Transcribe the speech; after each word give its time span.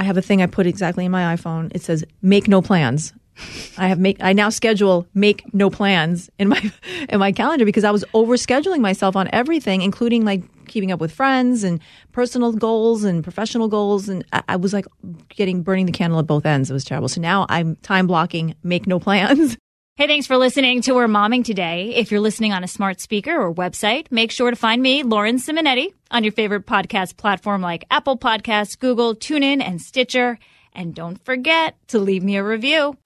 I 0.00 0.02
have 0.04 0.16
a 0.16 0.22
thing 0.22 0.40
I 0.40 0.46
put 0.46 0.66
exactly 0.66 1.04
in 1.04 1.12
my 1.12 1.36
iPhone. 1.36 1.70
It 1.74 1.82
says 1.82 2.04
make 2.22 2.48
no 2.48 2.62
plans. 2.62 3.12
I 3.76 3.88
have 3.88 3.98
make 3.98 4.16
I 4.22 4.32
now 4.32 4.48
schedule 4.48 5.06
make 5.12 5.52
no 5.52 5.68
plans 5.68 6.30
in 6.38 6.48
my 6.48 6.72
in 7.10 7.18
my 7.18 7.32
calendar 7.32 7.66
because 7.66 7.84
I 7.84 7.90
was 7.90 8.02
over 8.14 8.36
scheduling 8.36 8.80
myself 8.80 9.14
on 9.14 9.28
everything, 9.30 9.82
including 9.82 10.24
like 10.24 10.42
keeping 10.68 10.90
up 10.90 11.00
with 11.00 11.12
friends 11.12 11.64
and 11.64 11.80
personal 12.12 12.52
goals 12.52 13.04
and 13.04 13.22
professional 13.22 13.68
goals. 13.68 14.08
And 14.08 14.24
I, 14.32 14.42
I 14.48 14.56
was 14.56 14.72
like 14.72 14.86
getting 15.28 15.62
burning 15.62 15.84
the 15.84 15.92
candle 15.92 16.18
at 16.18 16.26
both 16.26 16.46
ends. 16.46 16.70
It 16.70 16.72
was 16.72 16.84
terrible. 16.84 17.08
So 17.08 17.20
now 17.20 17.44
I'm 17.50 17.76
time 17.76 18.06
blocking, 18.06 18.54
make 18.62 18.86
no 18.86 18.98
plans. 18.98 19.58
Hey, 19.96 20.06
thanks 20.06 20.26
for 20.26 20.38
listening 20.38 20.80
to 20.82 20.94
We're 20.94 21.08
Momming 21.08 21.44
today. 21.44 21.94
If 21.94 22.10
you're 22.10 22.20
listening 22.20 22.54
on 22.54 22.64
a 22.64 22.68
smart 22.68 23.02
speaker 23.02 23.36
or 23.36 23.52
website, 23.52 24.06
make 24.10 24.30
sure 24.30 24.48
to 24.48 24.56
find 24.56 24.80
me, 24.80 25.02
Lauren 25.02 25.36
Simonetti, 25.36 25.92
on 26.10 26.24
your 26.24 26.32
favorite 26.32 26.66
podcast 26.66 27.16
platform 27.16 27.60
like 27.60 27.84
Apple 27.90 28.18
Podcasts, 28.18 28.78
Google, 28.78 29.14
TuneIn, 29.14 29.62
and 29.62 29.80
Stitcher. 29.80 30.38
And 30.72 30.94
don't 30.94 31.24
forget 31.24 31.76
to 31.88 31.98
leave 31.98 32.22
me 32.22 32.36
a 32.36 32.44
review. 32.44 32.96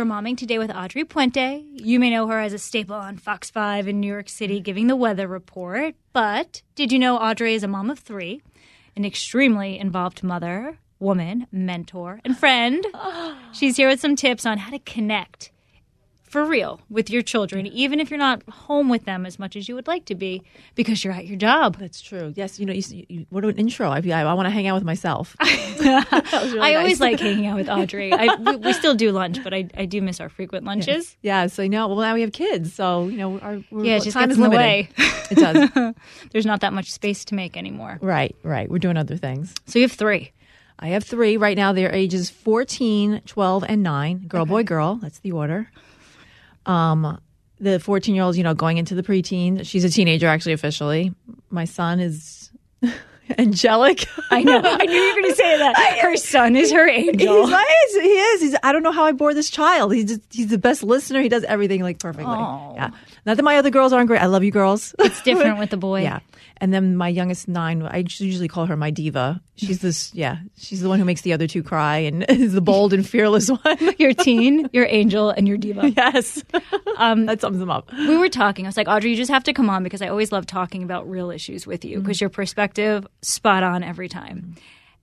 We're 0.00 0.06
momming 0.06 0.38
today 0.38 0.56
with 0.56 0.70
Audrey 0.70 1.04
Puente. 1.04 1.62
You 1.74 2.00
may 2.00 2.08
know 2.08 2.26
her 2.26 2.40
as 2.40 2.54
a 2.54 2.58
staple 2.58 2.94
on 2.94 3.18
Fox 3.18 3.50
5 3.50 3.86
in 3.86 4.00
New 4.00 4.06
York 4.06 4.30
City 4.30 4.58
giving 4.58 4.86
the 4.86 4.96
weather 4.96 5.28
report. 5.28 5.94
But 6.14 6.62
did 6.74 6.90
you 6.90 6.98
know 6.98 7.18
Audrey 7.18 7.52
is 7.52 7.62
a 7.62 7.68
mom 7.68 7.90
of 7.90 7.98
three, 7.98 8.40
an 8.96 9.04
extremely 9.04 9.78
involved 9.78 10.22
mother, 10.22 10.78
woman, 11.00 11.48
mentor, 11.52 12.22
and 12.24 12.34
friend? 12.38 12.82
She's 13.52 13.76
here 13.76 13.90
with 13.90 14.00
some 14.00 14.16
tips 14.16 14.46
on 14.46 14.56
how 14.56 14.70
to 14.70 14.78
connect 14.78 15.50
for 16.30 16.44
real 16.44 16.80
with 16.88 17.10
your 17.10 17.22
children, 17.22 17.66
even 17.66 17.98
if 17.98 18.08
you're 18.08 18.18
not 18.18 18.48
home 18.48 18.88
with 18.88 19.04
them 19.04 19.26
as 19.26 19.36
much 19.36 19.56
as 19.56 19.68
you 19.68 19.74
would 19.74 19.88
like 19.88 20.04
to 20.04 20.14
be 20.14 20.44
because 20.76 21.02
you're 21.02 21.12
at 21.12 21.26
your 21.26 21.36
job. 21.36 21.76
That's 21.76 22.00
true. 22.00 22.32
Yes, 22.36 22.60
you 22.60 22.66
know, 22.66 22.72
you, 22.72 23.04
you, 23.08 23.26
what 23.30 23.44
an 23.44 23.58
intro. 23.58 23.90
I, 23.90 23.96
I, 23.96 24.22
I 24.22 24.34
want 24.34 24.46
to 24.46 24.50
hang 24.50 24.68
out 24.68 24.74
with 24.74 24.84
myself. 24.84 25.36
really 25.40 26.60
I 26.60 26.74
always 26.76 27.00
like 27.00 27.18
hanging 27.18 27.46
out 27.46 27.56
with 27.56 27.68
Audrey. 27.68 28.12
I, 28.12 28.36
we, 28.36 28.56
we, 28.56 28.72
still 28.72 28.94
do 28.94 29.10
lunch, 29.10 29.42
but 29.42 29.52
I, 29.52 29.68
I 29.76 29.86
do 29.86 30.00
miss 30.00 30.20
our 30.20 30.28
frequent 30.28 30.64
lunches. 30.64 31.16
Yeah, 31.20 31.48
so 31.48 31.62
you 31.62 31.68
know, 31.68 31.88
well 31.88 31.98
now 31.98 32.14
we 32.14 32.20
have 32.20 32.32
kids, 32.32 32.72
so 32.72 33.08
you 33.08 33.16
know, 33.16 33.38
our 33.40 33.54
yeah, 33.82 33.96
it 33.96 34.04
just 34.04 34.12
time 34.12 34.28
gets 34.28 34.38
is 34.38 34.44
in 34.44 34.50
the 34.50 34.50
limited. 34.50 34.56
way. 34.56 34.88
It 35.32 35.34
does. 35.34 35.94
There's 36.30 36.46
not 36.46 36.60
that 36.60 36.72
much 36.72 36.92
space 36.92 37.24
to 37.26 37.34
make 37.34 37.56
anymore. 37.56 37.98
right, 38.00 38.36
right. 38.44 38.70
We're 38.70 38.78
doing 38.78 38.96
other 38.96 39.16
things. 39.16 39.52
So 39.66 39.80
you 39.80 39.84
have 39.84 39.92
three. 39.92 40.30
I 40.78 40.88
have 40.88 41.04
three 41.04 41.36
right 41.36 41.56
now. 41.56 41.72
They're 41.72 41.92
ages 41.92 42.30
14, 42.30 43.22
12, 43.26 43.64
and 43.68 43.82
9. 43.82 44.26
Girl, 44.28 44.46
boy, 44.46 44.62
girl. 44.62 44.94
That's 44.94 45.18
the 45.18 45.32
order. 45.32 45.70
Um, 46.66 47.20
the 47.58 47.78
14 47.78 48.14
year 48.14 48.24
old, 48.24 48.36
you 48.36 48.42
know, 48.42 48.54
going 48.54 48.78
into 48.78 48.94
the 48.94 49.02
preteen. 49.02 49.66
She's 49.66 49.84
a 49.84 49.90
teenager, 49.90 50.26
actually, 50.26 50.52
officially. 50.54 51.14
My 51.50 51.64
son 51.66 52.00
is 52.00 52.50
angelic. 53.38 54.06
I 54.30 54.42
know. 54.42 54.60
I 54.64 54.84
knew 54.86 54.94
you 54.94 55.14
were 55.14 55.20
going 55.20 55.30
to 55.32 55.36
say 55.36 55.58
that. 55.58 55.98
Her 56.02 56.16
son 56.16 56.56
is 56.56 56.72
her 56.72 56.88
angel. 56.88 57.42
He's 57.42 57.50
nice. 57.50 57.92
He 57.92 58.08
is. 58.08 58.40
He's, 58.40 58.56
I 58.62 58.72
don't 58.72 58.82
know 58.82 58.92
how 58.92 59.04
I 59.04 59.12
bore 59.12 59.34
this 59.34 59.50
child. 59.50 59.92
He's 59.92 60.06
just, 60.06 60.20
he's 60.30 60.46
the 60.48 60.58
best 60.58 60.82
listener. 60.82 61.20
He 61.20 61.28
does 61.28 61.44
everything 61.44 61.82
like 61.82 61.98
perfectly. 61.98 62.32
Aw. 62.32 62.74
Yeah. 62.74 62.90
Not 63.26 63.36
that 63.36 63.42
my 63.42 63.56
other 63.56 63.70
girls 63.70 63.92
aren't 63.92 64.08
great. 64.08 64.22
I 64.22 64.26
love 64.26 64.44
you 64.44 64.50
girls. 64.50 64.94
It's 64.98 65.22
different 65.22 65.58
with 65.58 65.70
the 65.70 65.76
boy. 65.88 66.02
Yeah. 66.02 66.20
And 66.58 66.74
then 66.74 66.96
my 66.96 67.08
youngest 67.08 67.48
nine, 67.48 67.82
I 67.82 68.04
usually 68.06 68.48
call 68.48 68.66
her 68.66 68.76
my 68.76 68.90
diva. 68.90 69.40
She's 69.56 69.80
this, 69.80 70.12
yeah, 70.14 70.38
she's 70.58 70.82
the 70.82 70.88
one 70.88 70.98
who 70.98 71.04
makes 71.06 71.22
the 71.22 71.32
other 71.32 71.46
two 71.46 71.62
cry 71.62 71.98
and 71.98 72.24
is 72.28 72.52
the 72.52 72.60
bold 72.60 72.92
and 72.92 73.06
fearless 73.06 73.48
one. 73.64 73.78
Your 73.98 74.12
teen, 74.12 74.68
your 74.72 74.86
angel, 74.86 75.30
and 75.30 75.48
your 75.48 75.56
diva. 75.56 75.90
yes. 75.90 76.42
Um, 76.96 77.26
that 77.26 77.40
sums 77.40 77.58
them 77.58 77.70
up. 77.70 77.90
We 77.92 78.16
were 78.16 78.28
talking. 78.28 78.66
I 78.66 78.68
was 78.68 78.76
like, 78.76 78.88
Audrey, 78.88 79.10
you 79.10 79.16
just 79.16 79.30
have 79.30 79.44
to 79.44 79.52
come 79.52 79.70
on 79.70 79.82
because 79.82 80.02
I 80.02 80.08
always 80.08 80.32
love 80.32 80.46
talking 80.46 80.82
about 80.82 81.08
real 81.08 81.30
issues 81.30 81.66
with 81.66 81.84
you 81.84 82.00
because 82.00 82.20
your 82.20 82.30
perspective 82.30 83.06
spot 83.22 83.62
on 83.62 83.82
every 83.82 84.08
time. 84.08 84.56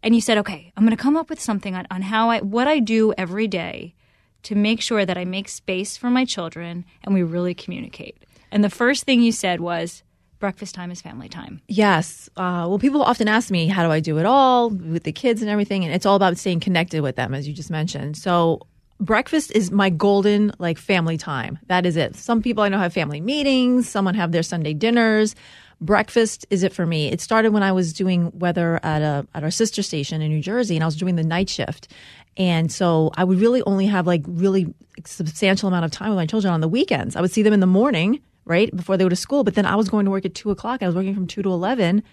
And 0.03 0.13
you 0.13 0.21
said, 0.21 0.37
okay, 0.39 0.71
I'm 0.77 0.83
going 0.85 0.95
to 0.95 1.01
come 1.01 1.17
up 1.17 1.29
with 1.29 1.39
something 1.39 1.73
on, 1.75 1.87
on 1.89 2.03
how 2.03 2.29
I, 2.29 2.39
what 2.41 2.67
I 2.67 2.79
do 2.79 3.13
every 3.17 3.47
day 3.47 3.95
to 4.43 4.55
make 4.55 4.81
sure 4.81 5.05
that 5.05 5.17
I 5.17 5.25
make 5.25 5.49
space 5.49 5.97
for 5.97 6.09
my 6.09 6.25
children 6.25 6.85
and 7.03 7.13
we 7.13 7.23
really 7.23 7.53
communicate. 7.53 8.23
And 8.51 8.63
the 8.63 8.69
first 8.69 9.03
thing 9.03 9.21
you 9.21 9.31
said 9.31 9.59
was, 9.59 10.03
breakfast 10.39 10.75
time 10.75 10.91
is 10.91 11.01
family 11.01 11.29
time. 11.29 11.61
Yes. 11.67 12.29
Uh, 12.37 12.65
well, 12.67 12.79
people 12.79 13.01
often 13.01 13.27
ask 13.27 13.49
me, 13.51 13.67
how 13.67 13.83
do 13.83 13.91
I 13.91 13.99
do 13.99 14.17
it 14.19 14.25
all 14.25 14.69
with 14.69 15.03
the 15.03 15.11
kids 15.11 15.41
and 15.41 15.49
everything? 15.49 15.83
And 15.83 15.93
it's 15.93 16.05
all 16.05 16.15
about 16.15 16.37
staying 16.37 16.59
connected 16.59 17.01
with 17.01 17.15
them, 17.15 17.33
as 17.33 17.47
you 17.47 17.53
just 17.53 17.71
mentioned. 17.71 18.17
So, 18.17 18.61
breakfast 18.99 19.51
is 19.51 19.71
my 19.71 19.89
golden 19.89 20.51
like 20.59 20.77
family 20.77 21.17
time. 21.17 21.59
That 21.67 21.85
is 21.85 21.97
it. 21.97 22.15
Some 22.15 22.41
people 22.41 22.63
I 22.63 22.69
know 22.69 22.79
have 22.79 22.93
family 22.93 23.21
meetings, 23.21 23.87
someone 23.87 24.15
have 24.15 24.31
their 24.31 24.43
Sunday 24.43 24.73
dinners. 24.73 25.35
Breakfast 25.79 26.45
is 26.49 26.63
it 26.63 26.73
for 26.73 26.85
me. 26.85 27.11
It 27.11 27.21
started 27.21 27.51
when 27.53 27.63
I 27.63 27.71
was 27.71 27.93
doing 27.93 28.31
weather 28.33 28.79
at 28.83 29.01
a 29.01 29.27
at 29.35 29.43
our 29.43 29.51
sister 29.51 29.83
station 29.83 30.21
in 30.21 30.31
New 30.31 30.41
Jersey, 30.41 30.75
and 30.75 30.83
I 30.83 30.87
was 30.87 30.95
doing 30.95 31.15
the 31.15 31.23
night 31.23 31.49
shift. 31.49 31.91
And 32.35 32.71
so 32.71 33.11
I 33.15 33.23
would 33.23 33.39
really 33.39 33.61
only 33.63 33.85
have 33.87 34.07
like 34.07 34.23
really 34.27 34.73
substantial 35.05 35.67
amount 35.67 35.85
of 35.85 35.91
time 35.91 36.09
with 36.09 36.17
my 36.17 36.25
children 36.25 36.53
on 36.53 36.61
the 36.61 36.67
weekends. 36.67 37.15
I 37.15 37.21
would 37.21 37.31
see 37.31 37.43
them 37.43 37.53
in 37.53 37.59
the 37.59 37.67
morning, 37.67 38.21
right 38.45 38.75
before 38.75 38.97
they 38.97 39.03
go 39.03 39.09
to 39.09 39.15
school, 39.15 39.43
but 39.43 39.55
then 39.55 39.65
I 39.65 39.75
was 39.75 39.89
going 39.89 40.05
to 40.05 40.11
work 40.11 40.25
at 40.25 40.33
two 40.33 40.49
o'clock. 40.49 40.81
I 40.81 40.87
was 40.87 40.95
working 40.95 41.13
from 41.13 41.27
two 41.27 41.43
to 41.43 41.49
eleven. 41.49 42.03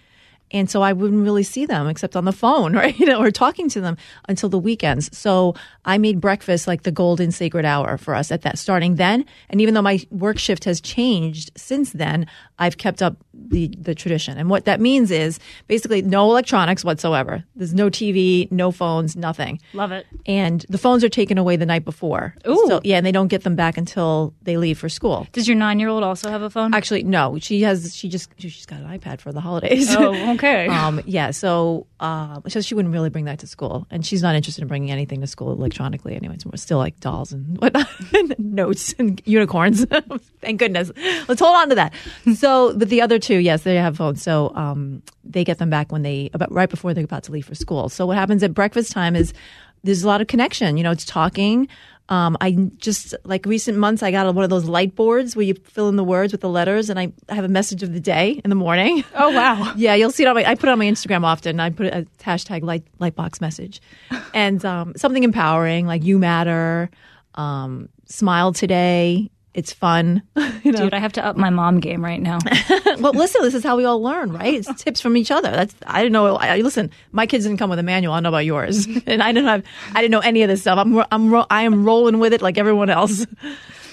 And 0.51 0.69
so 0.69 0.81
I 0.81 0.93
wouldn't 0.93 1.23
really 1.23 1.43
see 1.43 1.65
them 1.65 1.87
except 1.87 2.15
on 2.15 2.25
the 2.25 2.31
phone, 2.31 2.73
right? 2.75 2.95
Or 3.09 3.31
talking 3.31 3.69
to 3.69 3.81
them 3.81 3.97
until 4.29 4.49
the 4.49 4.59
weekends. 4.59 5.15
So 5.17 5.55
I 5.85 5.97
made 5.97 6.21
breakfast 6.21 6.67
like 6.67 6.83
the 6.83 6.91
golden 6.91 7.31
sacred 7.31 7.65
hour 7.65 7.97
for 7.97 8.15
us 8.15 8.31
at 8.31 8.43
that 8.43 8.57
starting 8.57 8.95
then. 8.95 9.25
And 9.49 9.61
even 9.61 9.73
though 9.73 9.81
my 9.81 9.99
work 10.11 10.37
shift 10.37 10.63
has 10.65 10.79
changed 10.79 11.51
since 11.57 11.91
then, 11.91 12.27
I've 12.59 12.77
kept 12.77 13.01
up 13.01 13.17
the, 13.33 13.67
the 13.77 13.93
tradition. 13.93 14.37
And 14.37 14.49
what 14.49 14.65
that 14.65 14.79
means 14.79 15.11
is 15.11 15.39
basically 15.67 16.01
no 16.01 16.29
electronics 16.29 16.85
whatsoever. 16.85 17.43
There's 17.55 17.73
no 17.73 17.89
TV, 17.89 18.49
no 18.51 18.71
phones, 18.71 19.15
nothing. 19.15 19.59
Love 19.73 19.91
it. 19.91 20.05
And 20.25 20.65
the 20.69 20.77
phones 20.77 21.03
are 21.03 21.09
taken 21.09 21.37
away 21.37 21.55
the 21.55 21.65
night 21.65 21.85
before. 21.85 22.35
Ooh. 22.47 22.65
So, 22.67 22.81
yeah, 22.83 22.97
and 22.97 23.05
they 23.05 23.11
don't 23.11 23.27
get 23.27 23.43
them 23.43 23.55
back 23.55 23.77
until 23.77 24.33
they 24.43 24.57
leave 24.57 24.77
for 24.77 24.89
school. 24.89 25.27
Does 25.33 25.47
your 25.47 25.57
nine 25.57 25.79
year 25.79 25.89
old 25.89 26.03
also 26.03 26.29
have 26.29 26.41
a 26.41 26.49
phone? 26.49 26.73
Actually, 26.73 27.03
no. 27.03 27.37
She 27.39 27.61
has. 27.63 27.95
She 27.95 28.07
just. 28.09 28.29
She's 28.37 28.65
got 28.65 28.79
an 28.79 28.87
iPad 28.87 29.19
for 29.19 29.31
the 29.31 29.41
holidays. 29.41 29.93
Oh, 29.95 30.13
okay. 30.35 30.67
um. 30.69 31.01
Yeah. 31.05 31.31
So. 31.31 31.87
Uh, 31.99 32.41
so 32.47 32.61
she 32.61 32.75
wouldn't 32.75 32.93
really 32.93 33.09
bring 33.09 33.25
that 33.25 33.39
to 33.39 33.47
school, 33.47 33.87
and 33.89 34.05
she's 34.05 34.21
not 34.21 34.35
interested 34.35 34.61
in 34.61 34.67
bringing 34.67 34.91
anything 34.91 35.21
to 35.21 35.27
school 35.27 35.51
electronically. 35.51 36.15
Anyway, 36.15 36.37
we're 36.45 36.57
still 36.57 36.77
like 36.77 36.99
dolls 36.99 37.31
and 37.31 37.57
whatnot, 37.61 37.89
and 38.13 38.35
notes 38.37 38.93
and 38.99 39.21
unicorns. 39.25 39.85
Thank 40.41 40.59
goodness. 40.59 40.91
Let's 41.27 41.39
hold 41.39 41.55
on 41.55 41.69
to 41.69 41.75
that. 41.75 41.93
So, 42.35 42.77
but 42.77 42.89
the 42.89 43.01
other 43.01 43.17
two, 43.17 43.37
yes, 43.37 43.63
they 43.63 43.75
have 43.75 43.97
phones. 43.97 44.21
So, 44.21 44.53
um, 44.55 45.01
they 45.23 45.43
get 45.43 45.57
them 45.57 45.69
back 45.69 45.91
when 45.91 46.01
they 46.01 46.29
about 46.33 46.51
right 46.51 46.69
before 46.69 46.93
they're 46.93 47.03
about 47.03 47.23
to 47.23 47.31
leave 47.31 47.45
for 47.45 47.55
school. 47.55 47.89
So, 47.89 48.05
what 48.05 48.17
happens 48.17 48.43
at 48.43 48.53
breakfast 48.53 48.91
time 48.91 49.15
is 49.15 49.33
there's 49.83 50.03
a 50.03 50.07
lot 50.07 50.21
of 50.21 50.27
connection. 50.27 50.77
You 50.77 50.83
know, 50.83 50.91
it's 50.91 51.05
talking. 51.05 51.67
Um, 52.07 52.37
I 52.39 52.51
just 52.77 53.15
like 53.23 53.45
recent 53.47 53.77
months, 53.79 54.03
I 54.03 54.11
got 54.11 54.33
one 54.35 54.43
of 54.43 54.49
those 54.51 54.65
light 54.65 54.95
boards 54.95 55.35
where 55.35 55.43
you 55.43 55.55
fill 55.55 55.89
in 55.89 55.95
the 55.95 56.03
words 56.03 56.31
with 56.31 56.41
the 56.41 56.49
letters, 56.49 56.89
and 56.89 56.99
I 56.99 57.11
have 57.29 57.43
a 57.43 57.47
message 57.49 57.81
of 57.81 57.93
the 57.93 57.99
day 57.99 58.41
in 58.43 58.49
the 58.49 58.55
morning. 58.55 59.03
Oh, 59.17 59.31
wow. 59.31 59.73
yeah, 59.77 59.95
you'll 59.95 60.11
see 60.11 60.23
it 60.23 60.27
on 60.27 60.35
my. 60.35 60.43
I 60.43 60.55
put 60.55 60.67
it 60.67 60.71
on 60.73 60.77
my 60.77 60.85
Instagram 60.85 61.23
often. 61.23 61.59
I 61.59 61.69
put 61.69 61.87
a 61.87 62.05
hashtag 62.19 62.63
light 62.63 62.83
lightbox 62.99 63.39
message, 63.39 63.81
and 64.33 64.63
um, 64.65 64.93
something 64.97 65.23
empowering 65.23 65.87
like 65.87 66.03
"You 66.03 66.19
matter," 66.19 66.89
um, 67.35 67.89
"Smile 68.05 68.51
today." 68.51 69.31
It's 69.55 69.71
fun. 69.71 70.21
you 70.63 70.73
know? 70.73 70.79
Dude, 70.79 70.93
I 70.93 70.99
have 70.99 71.13
to 71.13 71.25
up 71.25 71.37
my 71.37 71.49
mom 71.49 71.79
game 71.79 72.03
right 72.03 72.21
now. 72.21 72.39
well, 72.99 73.13
listen, 73.13 73.41
this 73.41 73.53
is 73.53 73.63
how 73.63 73.77
we 73.77 73.85
all 73.85 74.01
learn, 74.01 74.33
right? 74.33 74.53
It's 74.53 74.83
tips 74.83 74.99
from 74.99 75.15
each 75.15 75.31
other. 75.31 75.49
That's 75.49 75.73
I 75.87 76.01
didn't 76.01 76.11
know. 76.11 76.35
I, 76.35 76.57
listen, 76.57 76.91
my 77.13 77.25
kids 77.25 77.45
didn't 77.45 77.57
come 77.57 77.69
with 77.69 77.79
a 77.79 77.83
manual. 77.83 78.13
I 78.13 78.17
don't 78.17 78.23
know 78.23 78.29
about 78.29 78.45
yours, 78.45 78.85
and 79.07 79.23
I 79.23 79.31
didn't 79.31 79.47
have. 79.47 79.63
I 79.93 80.01
didn't 80.01 80.11
know 80.11 80.19
any 80.19 80.43
of 80.43 80.49
this 80.49 80.59
stuff. 80.59 80.77
I'm 80.77 81.01
I'm 81.09 81.31
ro- 81.31 81.47
I 81.49 81.63
am 81.63 81.85
rolling 81.85 82.19
with 82.19 82.33
it 82.33 82.41
like 82.41 82.57
everyone 82.57 82.89
else. 82.89 83.25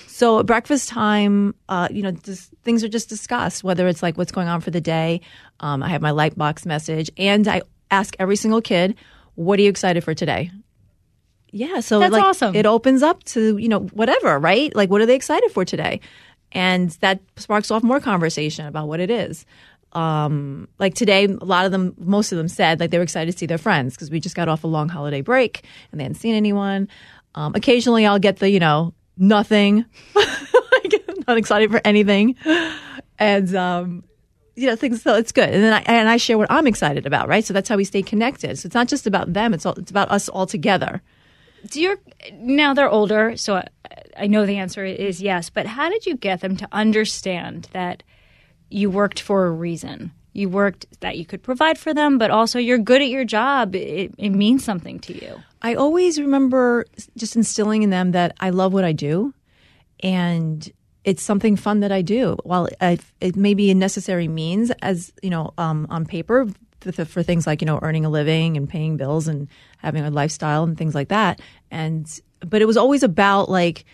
So 0.09 0.41
at 0.41 0.47
breakfast 0.47 0.89
time, 0.89 1.55
uh, 1.69 1.89
you 1.91 2.03
know, 2.03 2.11
just, 2.11 2.51
things 2.65 2.85
are 2.85 2.89
just 2.89 3.09
discussed. 3.09 3.63
Whether 3.63 3.87
it's 3.87 4.03
like 4.03 4.19
what's 4.19 4.33
going 4.33 4.49
on 4.49 4.61
for 4.61 4.73
the 4.73 4.81
day. 4.81 5.21
Um, 5.61 5.81
I 5.81 5.91
have 5.91 6.03
my 6.03 6.11
light 6.11 6.37
box 6.37 6.67
message, 6.67 7.09
and 7.17 7.47
I 7.47 7.63
ask 7.93 8.17
every 8.19 8.37
single 8.37 8.61
kid, 8.61 8.97
what 9.37 9.61
are 9.61 9.63
you 9.63 9.71
excited 9.71 10.03
for 10.03 10.13
today? 10.13 10.51
Yeah, 11.53 11.81
so 11.81 11.99
That's 12.01 12.13
like 12.13 12.25
awesome. 12.25 12.57
it 12.57 12.65
opens 12.65 13.03
up 13.03 13.23
to, 13.25 13.59
you 13.59 13.69
know, 13.69 13.81
whatever, 13.81 14.39
right? 14.39 14.75
Like 14.75 14.91
what 14.91 15.03
are 15.03 15.07
they 15.07 15.15
excited 15.15 15.51
for 15.53 15.65
today? 15.65 16.01
And 16.51 16.91
that 17.01 17.21
sparks 17.37 17.71
off 17.71 17.83
more 17.83 18.01
conversation 18.01 18.67
about 18.67 18.89
what 18.89 19.01
it 19.01 19.11
is. 19.11 19.45
Um, 19.93 20.69
like 20.79 20.95
today, 20.95 21.25
a 21.25 21.45
lot 21.45 21.67
of 21.67 21.73
them, 21.73 21.95
most 21.99 22.33
of 22.33 22.39
them 22.39 22.49
said 22.49 22.81
like 22.81 22.91
they 22.91 22.97
were 22.97 23.05
excited 23.05 23.31
to 23.31 23.39
see 23.39 23.45
their 23.45 23.59
friends 23.59 23.95
because 23.95 24.11
we 24.11 24.19
just 24.19 24.35
got 24.35 24.49
off 24.49 24.65
a 24.65 24.67
long 24.67 24.89
holiday 24.89 25.21
break 25.21 25.65
and 25.91 26.01
they 26.01 26.05
hadn't 26.05 26.17
seen 26.17 26.35
anyone. 26.35 26.89
Um, 27.35 27.55
occasionally 27.55 28.07
I'll 28.07 28.19
get 28.19 28.39
the, 28.39 28.49
you 28.49 28.59
know, 28.59 28.95
nothing. 29.19 29.85
like, 30.15 30.95
not 31.29 31.37
excited 31.37 31.71
for 31.71 31.83
anything. 31.85 32.37
And, 33.19 33.55
um, 33.55 34.05
you 34.55 34.67
know, 34.67 34.77
things, 34.77 35.03
so 35.03 35.17
it's 35.17 35.33
good. 35.33 35.49
And 35.49 35.63
then 35.63 35.73
I, 35.75 35.81
and 35.87 36.09
I 36.09 36.17
share 36.17 36.39
what 36.39 36.51
I'm 36.51 36.67
excited 36.67 37.07
about, 37.07 37.29
right? 37.29 37.45
So 37.45 37.53
that's 37.55 37.69
how 37.69 37.77
we 37.77 37.85
stay 37.85 38.03
connected. 38.03 38.59
So 38.59 38.67
it's 38.67 38.75
not 38.75 38.89
just 38.89 39.07
about 39.07 39.33
them. 39.33 39.53
It's 39.55 39.67
all, 39.67 39.75
it's 39.75 39.91
about 39.91 40.11
us 40.11 40.29
all 40.29 40.47
together. 40.47 41.03
Do 41.67 41.81
your 41.81 41.99
now 42.35 42.75
they're 42.75 42.91
older, 42.91 43.37
so 43.37 43.57
I, 43.57 43.67
I 44.17 44.27
know 44.27 44.47
the 44.47 44.59
answer 44.59 44.85
is 44.85 45.23
yes. 45.23 45.51
But 45.51 45.67
how 45.67 45.89
did 45.89 46.07
you 46.07 46.17
get 46.17 46.41
them 46.41 46.57
to 46.57 46.69
understand 46.73 47.69
that 47.73 48.03
you 48.71 48.91
worked 48.91 49.21
for 49.21 49.47
a 49.47 49.51
reason? 49.51 50.13
You 50.33 50.49
worked 50.49 50.87
that 51.01 51.19
you 51.19 51.27
could 51.27 51.43
provide 51.43 51.79
for 51.79 51.93
them, 51.93 52.19
but 52.19 52.31
also 52.31 52.59
you're 52.59 52.79
good 52.79 53.03
at 53.03 53.09
your 53.09 53.25
job. 53.25 53.75
It, 53.75 54.15
it 54.17 54.31
means 54.31 54.65
something 54.65 54.99
to 55.01 55.15
you. 55.15 55.43
I 55.61 55.75
always 55.75 56.19
remember 56.19 56.87
just 57.17 57.37
instilling 57.37 57.83
in 57.83 57.91
them 57.91 58.13
that 58.13 58.35
I 58.41 58.51
love 58.51 58.73
what 58.73 58.85
I 58.85 58.93
do 58.93 59.35
and 60.03 60.71
it's 61.05 61.23
something 61.23 61.57
fun 61.57 61.81
that 61.81 61.93
I 61.93 62.03
do. 62.03 62.37
While 62.45 62.69
I, 62.81 62.99
it 63.21 63.37
may 63.37 63.55
be 63.55 63.71
a 63.71 63.75
necessary 63.75 64.29
means 64.29 64.71
as, 64.83 65.13
you 65.23 65.31
know, 65.31 65.53
um, 65.59 65.87
on 65.91 66.07
paper 66.07 66.49
for, 66.83 67.05
for 67.05 67.23
things 67.23 67.47
like, 67.47 67.63
you 67.63 67.67
know, 67.67 67.79
earning 67.83 68.05
a 68.05 68.11
living 68.11 68.57
and 68.57 68.69
paying 68.69 68.97
bills 68.97 69.29
and 69.29 69.49
having 69.79 70.05
a 70.05 70.11
lifestyle 70.11 70.65
and 70.65 70.77
things 70.77 70.95
like 70.95 71.09
that. 71.09 71.41
And, 71.71 72.07
but 72.41 72.63
it 72.63 72.67
was 72.67 72.77
always 72.77 73.03
about 73.03 73.49
like, 73.49 73.85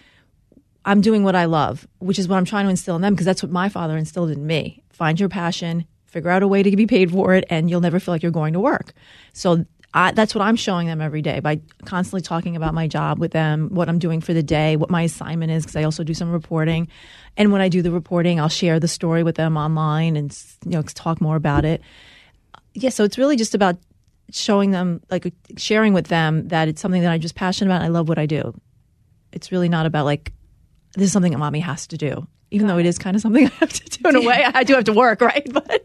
I'm 0.84 1.00
doing 1.00 1.22
what 1.22 1.34
I 1.34 1.44
love, 1.44 1.86
which 1.98 2.18
is 2.18 2.28
what 2.28 2.36
I'm 2.36 2.44
trying 2.44 2.64
to 2.64 2.70
instill 2.70 2.96
in 2.96 3.02
them 3.02 3.14
because 3.14 3.26
that's 3.26 3.42
what 3.42 3.52
my 3.52 3.68
father 3.68 3.96
instilled 3.96 4.30
in 4.30 4.46
me. 4.46 4.82
Find 4.90 5.20
your 5.20 5.28
passion, 5.28 5.84
figure 6.06 6.30
out 6.30 6.42
a 6.42 6.48
way 6.48 6.62
to 6.62 6.76
be 6.76 6.86
paid 6.86 7.10
for 7.10 7.34
it, 7.34 7.44
and 7.50 7.68
you'll 7.68 7.80
never 7.80 8.00
feel 8.00 8.14
like 8.14 8.22
you're 8.22 8.32
going 8.32 8.54
to 8.54 8.60
work. 8.60 8.94
So 9.32 9.66
I, 9.94 10.12
that's 10.12 10.34
what 10.34 10.42
I'm 10.42 10.56
showing 10.56 10.86
them 10.86 11.00
every 11.00 11.22
day 11.22 11.40
by 11.40 11.60
constantly 11.84 12.20
talking 12.20 12.56
about 12.56 12.74
my 12.74 12.86
job 12.86 13.18
with 13.18 13.32
them, 13.32 13.68
what 13.70 13.88
I'm 13.88 13.98
doing 13.98 14.20
for 14.20 14.34
the 14.34 14.42
day, 14.42 14.76
what 14.76 14.90
my 14.90 15.02
assignment 15.02 15.50
is, 15.50 15.64
because 15.64 15.76
I 15.76 15.84
also 15.84 16.04
do 16.04 16.14
some 16.14 16.30
reporting. 16.30 16.88
And 17.36 17.52
when 17.52 17.62
I 17.62 17.68
do 17.68 17.80
the 17.80 17.90
reporting, 17.90 18.38
I'll 18.38 18.48
share 18.48 18.78
the 18.80 18.88
story 18.88 19.22
with 19.22 19.36
them 19.36 19.56
online 19.56 20.16
and 20.16 20.36
you 20.64 20.72
know 20.72 20.82
talk 20.82 21.20
more 21.20 21.36
about 21.36 21.64
it. 21.64 21.80
Yeah, 22.82 22.90
so 22.90 23.04
it's 23.04 23.18
really 23.18 23.36
just 23.36 23.54
about 23.54 23.76
showing 24.30 24.70
them, 24.72 25.00
like 25.10 25.32
sharing 25.56 25.92
with 25.94 26.06
them 26.08 26.48
that 26.48 26.68
it's 26.68 26.80
something 26.80 27.02
that 27.02 27.10
I'm 27.12 27.20
just 27.20 27.34
passionate 27.34 27.70
about. 27.70 27.82
And 27.82 27.84
I 27.86 27.88
love 27.88 28.08
what 28.08 28.18
I 28.18 28.26
do. 28.26 28.54
It's 29.32 29.50
really 29.52 29.68
not 29.68 29.86
about 29.86 30.04
like 30.04 30.32
this 30.94 31.04
is 31.06 31.12
something 31.12 31.32
that 31.32 31.38
mommy 31.38 31.60
has 31.60 31.86
to 31.88 31.96
do. 31.98 32.26
Even 32.50 32.66
though 32.66 32.78
it 32.78 32.86
is 32.86 32.98
kind 32.98 33.14
of 33.14 33.20
something 33.20 33.46
I 33.48 33.50
have 33.60 33.72
to 33.72 33.84
do 34.02 34.08
in 34.08 34.16
a 34.16 34.22
way, 34.22 34.42
I 34.54 34.64
do 34.64 34.74
have 34.74 34.84
to 34.84 34.92
work, 34.92 35.20
right? 35.20 35.46
But 35.52 35.82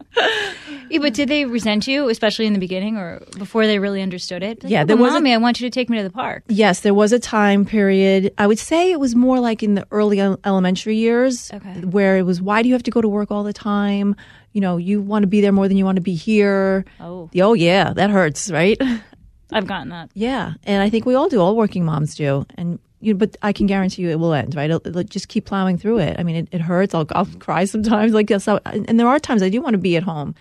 Yeah, 0.90 0.98
but 1.00 1.14
did 1.14 1.28
they 1.28 1.44
resent 1.46 1.86
you, 1.86 2.08
especially 2.08 2.46
in 2.46 2.52
the 2.52 2.58
beginning 2.58 2.96
or 2.96 3.20
before 3.38 3.66
they 3.66 3.78
really 3.78 4.00
understood 4.02 4.42
it? 4.42 4.62
Like, 4.62 4.70
Yeah, 4.70 4.82
"Oh, 4.82 4.84
there 4.86 4.96
was 4.96 5.12
mommy, 5.12 5.32
I 5.32 5.38
want 5.38 5.60
you 5.60 5.68
to 5.68 5.74
take 5.74 5.88
me 5.90 5.96
to 5.98 6.02
the 6.04 6.10
park. 6.10 6.44
Yes, 6.48 6.80
there 6.80 6.94
was 6.94 7.12
a 7.12 7.18
time 7.18 7.64
period. 7.64 8.32
I 8.38 8.46
would 8.46 8.58
say 8.58 8.90
it 8.92 9.00
was 9.00 9.14
more 9.14 9.40
like 9.40 9.62
in 9.62 9.74
the 9.74 9.86
early 9.90 10.20
elementary 10.20 10.96
years, 10.96 11.50
Okay. 11.52 11.80
where 11.80 12.16
it 12.18 12.22
was, 12.22 12.40
why 12.40 12.62
do 12.62 12.68
you 12.68 12.74
have 12.74 12.82
to 12.84 12.90
go 12.90 13.00
to 13.00 13.08
work 13.08 13.30
all 13.30 13.44
the 13.44 13.52
time? 13.54 14.14
You 14.54 14.60
know, 14.60 14.76
you 14.76 15.02
want 15.02 15.24
to 15.24 15.26
be 15.26 15.40
there 15.40 15.50
more 15.50 15.66
than 15.66 15.76
you 15.76 15.84
want 15.84 15.96
to 15.96 16.02
be 16.02 16.14
here. 16.14 16.84
Oh. 17.00 17.28
oh 17.40 17.54
yeah, 17.54 17.92
that 17.92 18.08
hurts, 18.08 18.52
right? 18.52 18.80
I've 19.52 19.66
gotten 19.66 19.88
that. 19.90 20.10
yeah, 20.14 20.54
and 20.62 20.80
I 20.80 20.88
think 20.88 21.06
we 21.06 21.14
all 21.16 21.28
do. 21.28 21.40
All 21.40 21.56
working 21.56 21.84
moms 21.84 22.14
do, 22.14 22.46
and 22.56 22.78
you. 23.00 23.12
know, 23.12 23.18
But 23.18 23.36
I 23.42 23.52
can 23.52 23.66
guarantee 23.66 24.02
you, 24.02 24.10
it 24.10 24.18
will 24.20 24.32
end, 24.32 24.54
right? 24.54 24.70
It'll, 24.70 24.86
it'll 24.86 25.02
just 25.02 25.26
keep 25.26 25.44
plowing 25.44 25.76
through 25.76 25.98
it. 25.98 26.18
I 26.20 26.22
mean, 26.22 26.36
it, 26.36 26.48
it 26.52 26.60
hurts. 26.60 26.94
I'll, 26.94 27.06
I'll 27.10 27.26
cry 27.26 27.64
sometimes, 27.64 28.14
like. 28.14 28.30
And 28.30 28.88
and 28.88 28.98
there 28.98 29.08
are 29.08 29.18
times 29.18 29.42
I 29.42 29.48
do 29.48 29.60
want 29.60 29.74
to 29.74 29.78
be 29.78 29.96
at 29.96 30.04
home. 30.04 30.36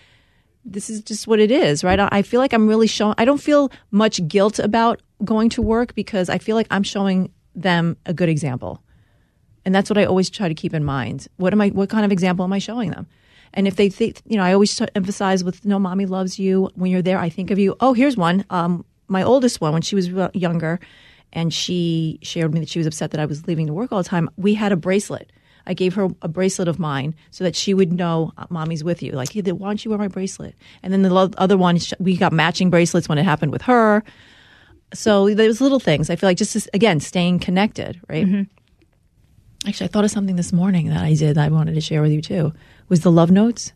This 0.64 0.92
is 0.92 1.02
just 1.02 1.28
what 1.28 1.40
it 1.40 1.50
is, 1.50 1.84
right? 1.84 2.00
I 2.00 2.08
I 2.12 2.22
feel 2.22 2.40
like 2.40 2.54
I'm 2.54 2.68
really 2.68 2.88
showing. 2.88 3.16
I 3.18 3.26
don't 3.26 3.42
feel 3.42 3.72
much 3.90 4.26
guilt 4.28 4.60
about 4.60 5.02
going 5.26 5.50
to 5.50 5.62
work 5.64 5.96
because 5.96 6.30
I 6.30 6.38
feel 6.38 6.56
like 6.56 6.68
I'm 6.70 6.84
showing 6.84 7.32
them 7.56 7.98
a 8.06 8.14
good 8.14 8.30
example, 8.30 8.84
and 9.66 9.74
that's 9.74 9.90
what 9.90 9.98
I 9.98 10.06
always 10.06 10.30
try 10.30 10.48
to 10.48 10.56
keep 10.56 10.76
in 10.76 10.84
mind. 10.84 11.28
What 11.38 11.52
am 11.52 11.62
I? 11.62 11.70
What 11.70 11.90
kind 11.90 12.06
of 12.06 12.12
example 12.12 12.46
am 12.46 12.54
I 12.54 12.60
showing 12.60 12.92
them? 12.92 13.08
And 13.54 13.68
if 13.68 13.76
they 13.76 13.90
think, 13.90 14.22
you 14.26 14.38
know, 14.38 14.44
I 14.44 14.54
always 14.54 14.82
emphasize 14.96 15.44
with 15.44 15.66
"No, 15.66 15.80
mommy 15.80 16.06
loves 16.06 16.40
you." 16.40 16.70
When 16.76 16.90
you're 16.92 17.02
there, 17.02 17.20
I 17.20 17.30
think 17.30 17.52
of 17.52 17.60
you. 17.60 17.76
Oh, 17.80 17.94
here's 17.94 18.18
one. 18.18 18.46
Um, 18.50 18.84
my 19.08 19.22
oldest 19.22 19.62
one, 19.62 19.74
when 19.74 19.82
she 19.82 19.96
was 19.96 20.08
younger, 20.34 20.80
and 21.32 21.54
she 21.54 22.20
shared 22.22 22.48
with 22.48 22.54
me 22.56 22.60
that 22.62 22.70
she 22.70 22.80
was 22.80 22.88
upset 22.88 23.12
that 23.12 23.20
I 23.20 23.26
was 23.26 23.48
leaving 23.48 23.68
to 23.68 23.74
work 23.74 23.92
all 23.92 24.02
the 24.02 24.10
time. 24.10 24.30
We 24.38 24.54
had 24.56 24.72
a 24.72 24.76
bracelet. 24.78 25.32
I 25.66 25.74
gave 25.74 25.94
her 25.94 26.10
a 26.22 26.28
bracelet 26.28 26.68
of 26.68 26.78
mine 26.78 27.16
so 27.32 27.44
that 27.44 27.56
she 27.56 27.74
would 27.74 27.94
know 27.94 28.34
uh, 28.38 28.46
mommy's 28.50 28.84
with 28.84 29.02
you. 29.02 29.14
Like, 29.14 29.32
hey, 29.32 29.42
why 29.42 29.70
don't 29.70 29.86
you 29.86 29.90
wear 29.92 29.98
my 29.98 30.10
bracelet? 30.10 30.56
And 30.82 30.92
then 30.92 31.04
the 31.04 31.34
other 31.38 31.58
one, 31.58 31.80
we 32.00 32.18
got 32.18 32.34
matching 32.34 32.70
bracelets 32.70 33.08
when 33.08 33.18
it 33.18 33.24
happened 33.24 33.52
with 33.52 33.62
her. 33.64 34.04
So 34.94 35.34
there's 35.34 35.62
little 35.62 35.80
things. 35.80 36.10
I 36.10 36.18
feel 36.18 36.30
like 36.30 36.38
just, 36.38 36.70
again, 36.74 37.00
staying 37.00 37.40
connected, 37.40 38.02
right? 38.10 38.26
Actually, 39.66 39.86
I 39.86 39.88
thought 39.88 40.04
of 40.04 40.12
something 40.12 40.36
this 40.36 40.52
morning 40.52 40.90
that 40.90 41.02
I 41.02 41.14
did 41.14 41.38
that 41.38 41.46
I 41.46 41.50
wanted 41.50 41.76
to 41.76 41.82
share 41.82 42.02
with 42.02 42.12
you 42.12 42.22
too. 42.22 42.54
Was 42.90 43.02
the 43.02 43.12
love 43.12 43.32
notes? 43.32 43.74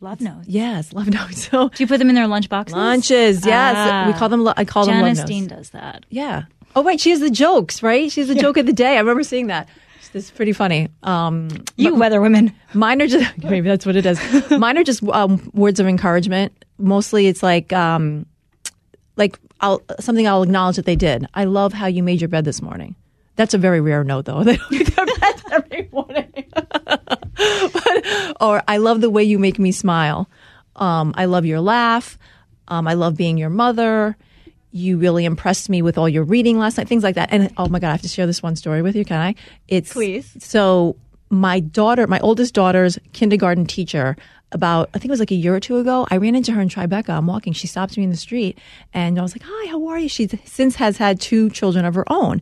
Love 0.00 0.20
notes. 0.20 0.46
Yes, 0.48 0.92
love 0.92 1.08
notes. 1.08 1.48
So 1.50 1.68
Do 1.70 1.82
you 1.82 1.86
put 1.86 1.98
them 1.98 2.08
in 2.08 2.14
their 2.14 2.26
lunch 2.28 2.48
boxes? 2.48 2.74
lunches, 2.76 3.44
yes, 3.46 3.74
Ah. 3.76 4.04
we 4.06 4.12
call 4.18 4.28
them. 4.28 4.46
I 4.56 4.64
call 4.64 4.86
them 4.86 4.94
love 4.96 5.04
Janice 5.04 5.18
notes. 5.18 5.30
Dean 5.30 5.46
does 5.48 5.70
that. 5.70 6.06
Yeah. 6.10 6.44
Oh, 6.76 6.84
right. 6.84 7.00
She 7.00 7.10
has 7.10 7.20
the 7.20 7.30
jokes, 7.30 7.82
right? 7.82 8.10
She 8.12 8.20
has 8.20 8.28
the 8.28 8.34
joke 8.34 8.56
of 8.58 8.66
the 8.66 8.72
day. 8.72 8.96
I 8.96 9.00
remember 9.00 9.22
seeing 9.24 9.48
that. 9.48 9.68
This 10.12 10.24
is 10.26 10.30
pretty 10.30 10.52
funny. 10.52 10.88
Um, 11.02 11.48
You 11.76 11.94
weather 11.94 12.20
women. 12.20 12.54
mine 12.74 13.02
are 13.02 13.06
just 13.06 13.36
maybe 13.42 13.68
that's 13.68 13.84
what 13.84 13.94
it 13.96 14.06
is. 14.06 14.18
Mine 14.50 14.78
are 14.78 14.84
just 14.84 15.02
um, 15.08 15.50
words 15.52 15.80
of 15.80 15.86
encouragement. 15.86 16.52
Mostly, 16.78 17.26
it's 17.26 17.42
like 17.42 17.72
um, 17.74 18.24
like 19.16 19.38
I'll 19.60 19.82
something 20.00 20.26
I'll 20.26 20.42
acknowledge 20.44 20.76
that 20.76 20.86
they 20.86 20.96
did. 20.96 21.26
I 21.34 21.44
love 21.44 21.72
how 21.74 21.86
you 21.88 22.02
made 22.02 22.20
your 22.22 22.28
bed 22.28 22.44
this 22.46 22.62
morning. 22.62 22.94
That's 23.36 23.52
a 23.52 23.58
very 23.58 23.80
rare 23.82 24.02
note, 24.02 24.24
though. 24.24 24.42
They 24.44 24.56
don't 24.56 24.70
make 24.70 24.94
their 24.94 25.06
beds 25.06 25.42
every 25.52 25.88
morning. 25.92 26.32
but, 27.72 28.36
or 28.40 28.62
I 28.68 28.78
love 28.78 29.00
the 29.00 29.10
way 29.10 29.24
you 29.24 29.38
make 29.38 29.58
me 29.58 29.72
smile. 29.72 30.28
Um, 30.76 31.14
I 31.16 31.24
love 31.24 31.44
your 31.44 31.60
laugh. 31.60 32.18
Um, 32.68 32.86
I 32.86 32.94
love 32.94 33.16
being 33.16 33.38
your 33.38 33.50
mother. 33.50 34.16
You 34.70 34.98
really 34.98 35.24
impressed 35.24 35.68
me 35.70 35.80
with 35.80 35.96
all 35.96 36.08
your 36.08 36.24
reading 36.24 36.58
last 36.58 36.76
night, 36.76 36.88
things 36.88 37.02
like 37.02 37.14
that. 37.14 37.30
And 37.32 37.52
oh 37.56 37.68
my 37.68 37.78
God, 37.78 37.88
I 37.88 37.92
have 37.92 38.02
to 38.02 38.08
share 38.08 38.26
this 38.26 38.42
one 38.42 38.56
story 38.56 38.82
with 38.82 38.94
you. 38.94 39.04
Can 39.04 39.20
I? 39.20 39.34
It's 39.66 39.92
Please. 39.92 40.36
So 40.40 40.96
my 41.30 41.60
daughter, 41.60 42.06
my 42.06 42.20
oldest 42.20 42.54
daughter's 42.54 42.98
kindergarten 43.12 43.66
teacher, 43.66 44.16
about 44.52 44.88
I 44.94 44.98
think 44.98 45.06
it 45.06 45.10
was 45.10 45.20
like 45.20 45.30
a 45.30 45.36
year 45.36 45.54
or 45.54 45.60
two 45.60 45.76
ago, 45.76 46.06
I 46.10 46.16
ran 46.16 46.34
into 46.34 46.52
her 46.52 46.60
in 46.60 46.68
Tribeca. 46.68 47.10
I'm 47.10 47.26
walking. 47.26 47.52
She 47.52 47.66
stops 47.66 47.96
me 47.96 48.04
in 48.04 48.10
the 48.10 48.16
street, 48.16 48.58
and 48.94 49.18
I 49.18 49.22
was 49.22 49.34
like, 49.34 49.42
"Hi, 49.44 49.66
how 49.68 49.86
are 49.88 49.98
you?" 49.98 50.08
She 50.08 50.26
since 50.44 50.76
has 50.76 50.96
had 50.96 51.20
two 51.20 51.50
children 51.50 51.84
of 51.84 51.94
her 51.94 52.10
own. 52.10 52.40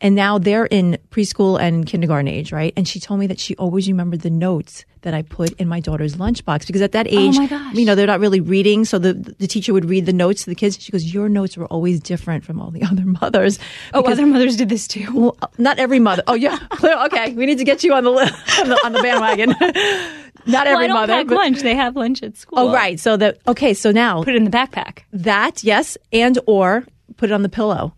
And 0.00 0.14
now 0.14 0.38
they're 0.38 0.66
in 0.66 0.96
preschool 1.10 1.60
and 1.60 1.84
kindergarten 1.84 2.28
age, 2.28 2.52
right? 2.52 2.72
And 2.76 2.86
she 2.86 3.00
told 3.00 3.18
me 3.18 3.26
that 3.26 3.40
she 3.40 3.56
always 3.56 3.88
remembered 3.88 4.20
the 4.20 4.30
notes 4.30 4.84
that 5.00 5.12
I 5.12 5.22
put 5.22 5.52
in 5.60 5.66
my 5.66 5.80
daughter's 5.80 6.14
lunchbox 6.14 6.68
because 6.68 6.82
at 6.82 6.92
that 6.92 7.08
age, 7.08 7.34
Oh 7.36 7.40
my 7.40 7.46
gosh. 7.48 7.74
you 7.74 7.84
know, 7.84 7.96
they're 7.96 8.06
not 8.06 8.20
really 8.20 8.40
reading. 8.40 8.84
So 8.84 8.98
the 9.00 9.14
the 9.14 9.48
teacher 9.48 9.72
would 9.72 9.86
read 9.86 10.06
the 10.06 10.12
notes 10.12 10.44
to 10.44 10.50
the 10.50 10.54
kids. 10.54 10.80
She 10.80 10.92
goes, 10.92 11.12
"Your 11.12 11.28
notes 11.28 11.56
were 11.56 11.66
always 11.66 11.98
different 11.98 12.44
from 12.44 12.60
all 12.60 12.70
the 12.70 12.82
other 12.90 13.04
mothers." 13.04 13.58
Oh, 13.92 14.02
other 14.04 14.24
mothers 14.26 14.56
did 14.56 14.68
this 14.68 14.86
too. 14.86 15.12
well, 15.12 15.36
not 15.58 15.80
every 15.80 15.98
mother. 15.98 16.22
Oh 16.28 16.34
yeah. 16.34 16.58
Okay, 17.06 17.32
we 17.32 17.44
need 17.46 17.58
to 17.58 17.64
get 17.64 17.82
you 17.82 17.92
on 17.94 18.04
the 18.04 18.10
on 18.10 18.68
the, 18.68 18.80
on 18.84 18.92
the 18.92 19.02
bandwagon. 19.02 19.50
not 19.50 20.66
Well, 20.66 20.66
every 20.66 20.84
I 20.84 20.86
don't 20.88 20.96
mother. 20.96 21.12
pack 21.12 21.26
but- 21.26 21.34
lunch. 21.36 21.60
They 21.62 21.74
have 21.74 21.96
lunch 21.96 22.22
at 22.22 22.36
school. 22.36 22.58
oh 22.60 22.72
right. 22.72 23.00
So 23.00 23.16
that 23.16 23.38
okay. 23.48 23.74
So 23.74 23.90
now 23.90 24.22
Put 24.22 24.34
it 24.34 24.36
in 24.36 24.44
the 24.44 24.50
backpack. 24.50 25.00
that 25.12 25.64
yes, 25.64 25.96
and 26.12 26.38
or 26.46 26.84
put 27.16 27.30
it 27.30 27.32
on 27.32 27.42
the 27.42 27.48
pillow. 27.48 27.94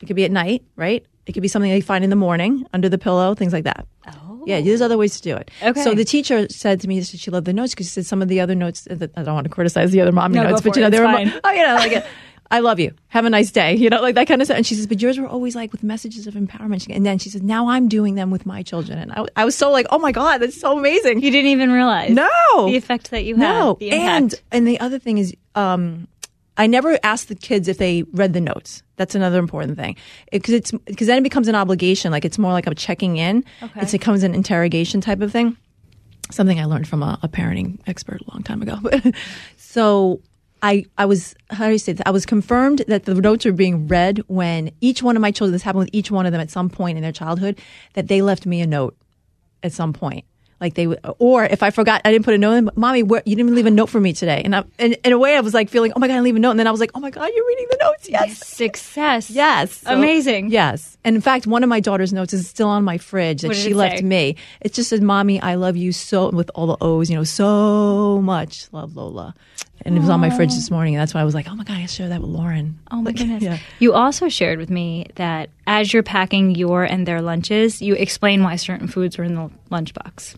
It 0.00 0.06
could 0.06 0.16
be 0.16 0.24
at 0.24 0.30
night, 0.32 0.64
right? 0.76 1.04
It 1.30 1.32
could 1.32 1.42
be 1.42 1.48
something 1.48 1.70
they 1.70 1.80
find 1.80 2.02
in 2.04 2.10
the 2.10 2.16
morning 2.16 2.66
under 2.74 2.88
the 2.88 2.98
pillow, 2.98 3.34
things 3.34 3.52
like 3.52 3.64
that. 3.64 3.86
Oh. 4.08 4.42
Yeah, 4.46 4.60
there's 4.60 4.80
other 4.82 4.98
ways 4.98 5.16
to 5.16 5.22
do 5.22 5.36
it. 5.36 5.50
Okay. 5.62 5.82
So 5.82 5.94
the 5.94 6.04
teacher 6.04 6.48
said 6.48 6.80
to 6.80 6.88
me 6.88 6.98
that 6.98 7.06
she 7.06 7.30
loved 7.30 7.46
the 7.46 7.52
notes 7.52 7.72
because 7.72 7.86
she 7.86 7.92
said 7.92 8.06
some 8.06 8.20
of 8.20 8.28
the 8.28 8.40
other 8.40 8.54
notes. 8.54 8.88
That, 8.90 9.10
I 9.16 9.22
don't 9.22 9.34
want 9.34 9.44
to 9.44 9.50
criticize 9.50 9.92
the 9.92 10.00
other 10.00 10.12
mom 10.12 10.32
No, 10.32 10.42
notes, 10.42 10.60
but 10.62 10.74
you 10.76 10.82
know 10.82 10.88
it. 10.88 10.90
they 10.90 11.00
were. 11.00 11.06
mo- 11.08 11.40
Oh, 11.44 11.50
you 11.52 11.62
know, 11.64 11.74
like 11.76 12.04
I 12.52 12.58
love 12.58 12.80
you. 12.80 12.92
Have 13.08 13.26
a 13.26 13.30
nice 13.30 13.52
day. 13.52 13.76
You 13.76 13.90
know, 13.90 14.00
like 14.02 14.16
that 14.16 14.26
kind 14.26 14.42
of 14.42 14.46
stuff. 14.46 14.56
And 14.56 14.66
she 14.66 14.74
says, 14.74 14.88
but 14.88 15.00
yours 15.00 15.20
were 15.20 15.26
always 15.28 15.54
like 15.54 15.70
with 15.70 15.84
messages 15.84 16.26
of 16.26 16.34
empowerment. 16.34 16.84
And 16.92 17.06
then 17.06 17.18
she 17.18 17.28
says, 17.30 17.42
now 17.42 17.68
I'm 17.68 17.86
doing 17.86 18.16
them 18.16 18.32
with 18.32 18.44
my 18.44 18.64
children. 18.64 18.98
And 18.98 19.12
I, 19.12 19.24
I 19.36 19.44
was 19.44 19.54
so 19.54 19.70
like, 19.70 19.86
oh 19.90 20.00
my 20.00 20.10
god, 20.10 20.38
that's 20.38 20.58
so 20.58 20.76
amazing. 20.76 21.20
You 21.22 21.30
didn't 21.30 21.50
even 21.50 21.70
realize. 21.70 22.10
No. 22.10 22.26
The 22.66 22.74
effect 22.76 23.12
that 23.12 23.24
you 23.24 23.36
had. 23.36 23.42
No, 23.42 23.78
and 23.80 24.34
and 24.50 24.66
the 24.66 24.80
other 24.80 24.98
thing 24.98 25.18
is, 25.18 25.32
um, 25.54 26.08
I 26.60 26.66
never 26.66 26.98
asked 27.02 27.28
the 27.28 27.34
kids 27.34 27.68
if 27.68 27.78
they 27.78 28.02
read 28.12 28.34
the 28.34 28.40
notes. 28.40 28.82
That's 28.96 29.14
another 29.14 29.38
important 29.38 29.78
thing 29.78 29.96
because 30.30 30.52
it's 30.52 30.72
because 30.72 31.06
then 31.06 31.16
it 31.16 31.22
becomes 31.22 31.48
an 31.48 31.54
obligation. 31.54 32.12
Like 32.12 32.26
it's 32.26 32.38
more 32.38 32.52
like 32.52 32.66
I'm 32.66 32.74
checking 32.74 33.16
in. 33.16 33.46
Okay. 33.62 33.80
It's, 33.80 33.94
it 33.94 33.98
becomes 33.98 34.22
an 34.24 34.34
interrogation 34.34 35.00
type 35.00 35.22
of 35.22 35.32
thing. 35.32 35.56
Something 36.30 36.60
I 36.60 36.66
learned 36.66 36.86
from 36.86 37.02
a, 37.02 37.18
a 37.22 37.28
parenting 37.28 37.78
expert 37.86 38.20
a 38.20 38.30
long 38.30 38.42
time 38.42 38.60
ago. 38.60 38.76
so 39.56 40.20
I, 40.60 40.84
I 40.98 41.06
was 41.06 41.34
how 41.48 41.64
do 41.64 41.72
you 41.72 41.78
say 41.78 41.94
this? 41.94 42.02
I 42.04 42.10
was 42.10 42.26
confirmed 42.26 42.84
that 42.88 43.06
the 43.06 43.14
notes 43.14 43.46
were 43.46 43.52
being 43.52 43.88
read 43.88 44.18
when 44.26 44.70
each 44.82 45.02
one 45.02 45.16
of 45.16 45.22
my 45.22 45.30
children 45.30 45.52
this 45.52 45.62
happened 45.62 45.84
with 45.86 45.94
each 45.94 46.10
one 46.10 46.26
of 46.26 46.32
them 46.32 46.42
at 46.42 46.50
some 46.50 46.68
point 46.68 46.98
in 46.98 47.02
their 47.02 47.10
childhood 47.10 47.58
that 47.94 48.08
they 48.08 48.20
left 48.20 48.44
me 48.44 48.60
a 48.60 48.66
note 48.66 48.94
at 49.62 49.72
some 49.72 49.94
point 49.94 50.26
like 50.60 50.74
they 50.74 50.86
would 50.86 51.00
or 51.18 51.44
if 51.44 51.62
I 51.62 51.70
forgot 51.70 52.02
I 52.04 52.12
didn't 52.12 52.24
put 52.24 52.34
a 52.34 52.38
note 52.38 52.52
in 52.54 52.70
mommy 52.76 53.02
where, 53.02 53.22
you 53.24 53.36
didn't 53.36 53.54
leave 53.54 53.66
a 53.66 53.70
note 53.70 53.88
for 53.88 54.00
me 54.00 54.12
today 54.12 54.42
and, 54.44 54.54
I, 54.54 54.64
and 54.78 54.94
in 55.04 55.12
a 55.12 55.18
way 55.18 55.36
I 55.36 55.40
was 55.40 55.54
like 55.54 55.70
feeling 55.70 55.92
oh 55.96 55.98
my 55.98 56.08
god 56.08 56.16
I 56.16 56.20
leave 56.20 56.36
a 56.36 56.38
note 56.38 56.50
and 56.50 56.60
then 56.60 56.66
I 56.66 56.70
was 56.70 56.80
like 56.80 56.90
oh 56.94 57.00
my 57.00 57.10
god 57.10 57.30
you're 57.34 57.46
reading 57.46 57.66
the 57.70 57.78
notes 57.80 58.08
yes 58.08 58.46
Success. 58.60 59.30
Yes. 59.30 59.78
So- 59.78 59.94
Amazing. 59.94 60.50
Yes. 60.50 60.98
And 61.02 61.16
in 61.16 61.22
fact, 61.22 61.46
one 61.46 61.62
of 61.62 61.70
my 61.70 61.80
daughter's 61.80 62.12
notes 62.12 62.34
is 62.34 62.46
still 62.46 62.68
on 62.68 62.84
my 62.84 62.98
fridge 62.98 63.40
that 63.40 63.54
she 63.56 63.72
left 63.72 63.98
say? 63.98 64.04
me. 64.04 64.36
It 64.60 64.74
just 64.74 64.90
said, 64.90 65.02
Mommy, 65.02 65.40
I 65.40 65.54
love 65.54 65.78
you 65.78 65.92
so, 65.92 66.28
with 66.30 66.50
all 66.54 66.66
the 66.66 66.76
O's, 66.82 67.08
you 67.08 67.16
know, 67.16 67.24
so 67.24 68.20
much. 68.22 68.70
Love 68.72 68.96
Lola. 68.96 69.34
And 69.86 69.96
it 69.96 70.00
was 70.00 70.10
on 70.10 70.20
my 70.20 70.28
fridge 70.28 70.50
this 70.50 70.70
morning. 70.70 70.94
And 70.94 71.00
that's 71.00 71.14
why 71.14 71.22
I 71.22 71.24
was 71.24 71.34
like, 71.34 71.48
oh 71.48 71.54
my 71.54 71.64
God, 71.64 71.78
I 71.78 71.86
share 71.86 72.10
that 72.10 72.20
with 72.20 72.28
Lauren. 72.28 72.78
Oh 72.90 72.96
my 72.96 73.02
Like, 73.10 73.16
goodness. 73.16 73.42
Yeah. 73.42 73.58
You 73.78 73.94
also 73.94 74.28
shared 74.28 74.58
with 74.58 74.68
me 74.68 75.06
that 75.14 75.48
as 75.66 75.90
you're 75.94 76.02
packing 76.02 76.54
your 76.54 76.84
and 76.84 77.06
their 77.06 77.22
lunches, 77.22 77.80
you 77.80 77.94
explain 77.94 78.42
why 78.42 78.56
certain 78.56 78.88
foods 78.88 79.18
are 79.18 79.24
in 79.24 79.36
the 79.36 79.50
lunchbox. 79.70 80.34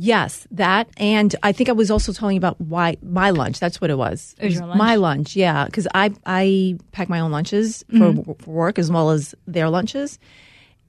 Yes, 0.00 0.46
that. 0.52 0.88
And 0.96 1.34
I 1.42 1.50
think 1.50 1.68
I 1.68 1.72
was 1.72 1.90
also 1.90 2.12
telling 2.12 2.36
you 2.36 2.38
about 2.38 2.60
why 2.60 2.96
my 3.02 3.30
lunch. 3.30 3.58
That's 3.58 3.80
what 3.80 3.90
it 3.90 3.98
was. 3.98 4.36
It 4.38 4.44
was 4.46 4.54
your 4.54 4.66
lunch? 4.66 4.78
My 4.78 4.94
lunch, 4.94 5.34
yeah. 5.34 5.64
Because 5.64 5.88
I, 5.92 6.12
I 6.24 6.78
pack 6.92 7.08
my 7.08 7.18
own 7.18 7.32
lunches 7.32 7.84
for, 7.90 7.96
Mm-hmm. 8.12 8.32
for 8.44 8.50
work 8.50 8.78
as 8.78 8.90
well 8.92 9.10
as 9.10 9.34
their 9.48 9.68
lunches. 9.68 10.18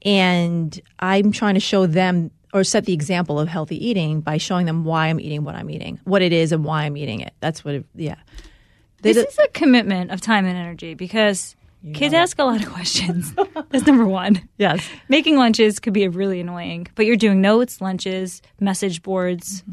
And 0.03 0.79
I'm 0.99 1.31
trying 1.31 1.55
to 1.55 1.59
show 1.59 1.85
them 1.87 2.31
or 2.53 2.63
set 2.63 2.85
the 2.85 2.93
example 2.93 3.39
of 3.39 3.47
healthy 3.47 3.83
eating 3.85 4.21
by 4.21 4.37
showing 4.37 4.65
them 4.65 4.83
why 4.85 5.07
I'm 5.07 5.19
eating 5.19 5.43
what 5.43 5.55
I'm 5.55 5.69
eating, 5.69 5.99
what 6.05 6.21
it 6.21 6.31
is 6.33 6.51
and 6.51 6.63
why 6.63 6.83
I'm 6.83 6.95
eating 6.97 7.19
it. 7.21 7.33
That's 7.41 7.65
what, 7.65 7.75
it, 7.75 7.85
yeah. 7.95 8.15
They 9.01 9.13
This 9.13 9.23
do- 9.23 9.29
is 9.29 9.39
a 9.39 9.47
commitment 9.49 10.11
of 10.11 10.21
time 10.21 10.45
and 10.45 10.57
energy 10.57 10.93
because 10.93 11.55
kids 11.93 12.13
ask 12.13 12.37
a 12.39 12.43
lot 12.43 12.61
of 12.63 12.71
questions. 12.71 13.33
That's 13.69 13.85
number 13.85 14.05
one. 14.05 14.47
yes. 14.57 14.87
Making 15.07 15.37
lunches 15.37 15.79
could 15.79 15.93
be 15.93 16.07
really 16.07 16.39
annoying, 16.41 16.87
but 16.95 17.05
you're 17.05 17.15
doing 17.15 17.41
notes, 17.41 17.81
lunches, 17.81 18.41
message 18.59 19.01
boards. 19.03 19.63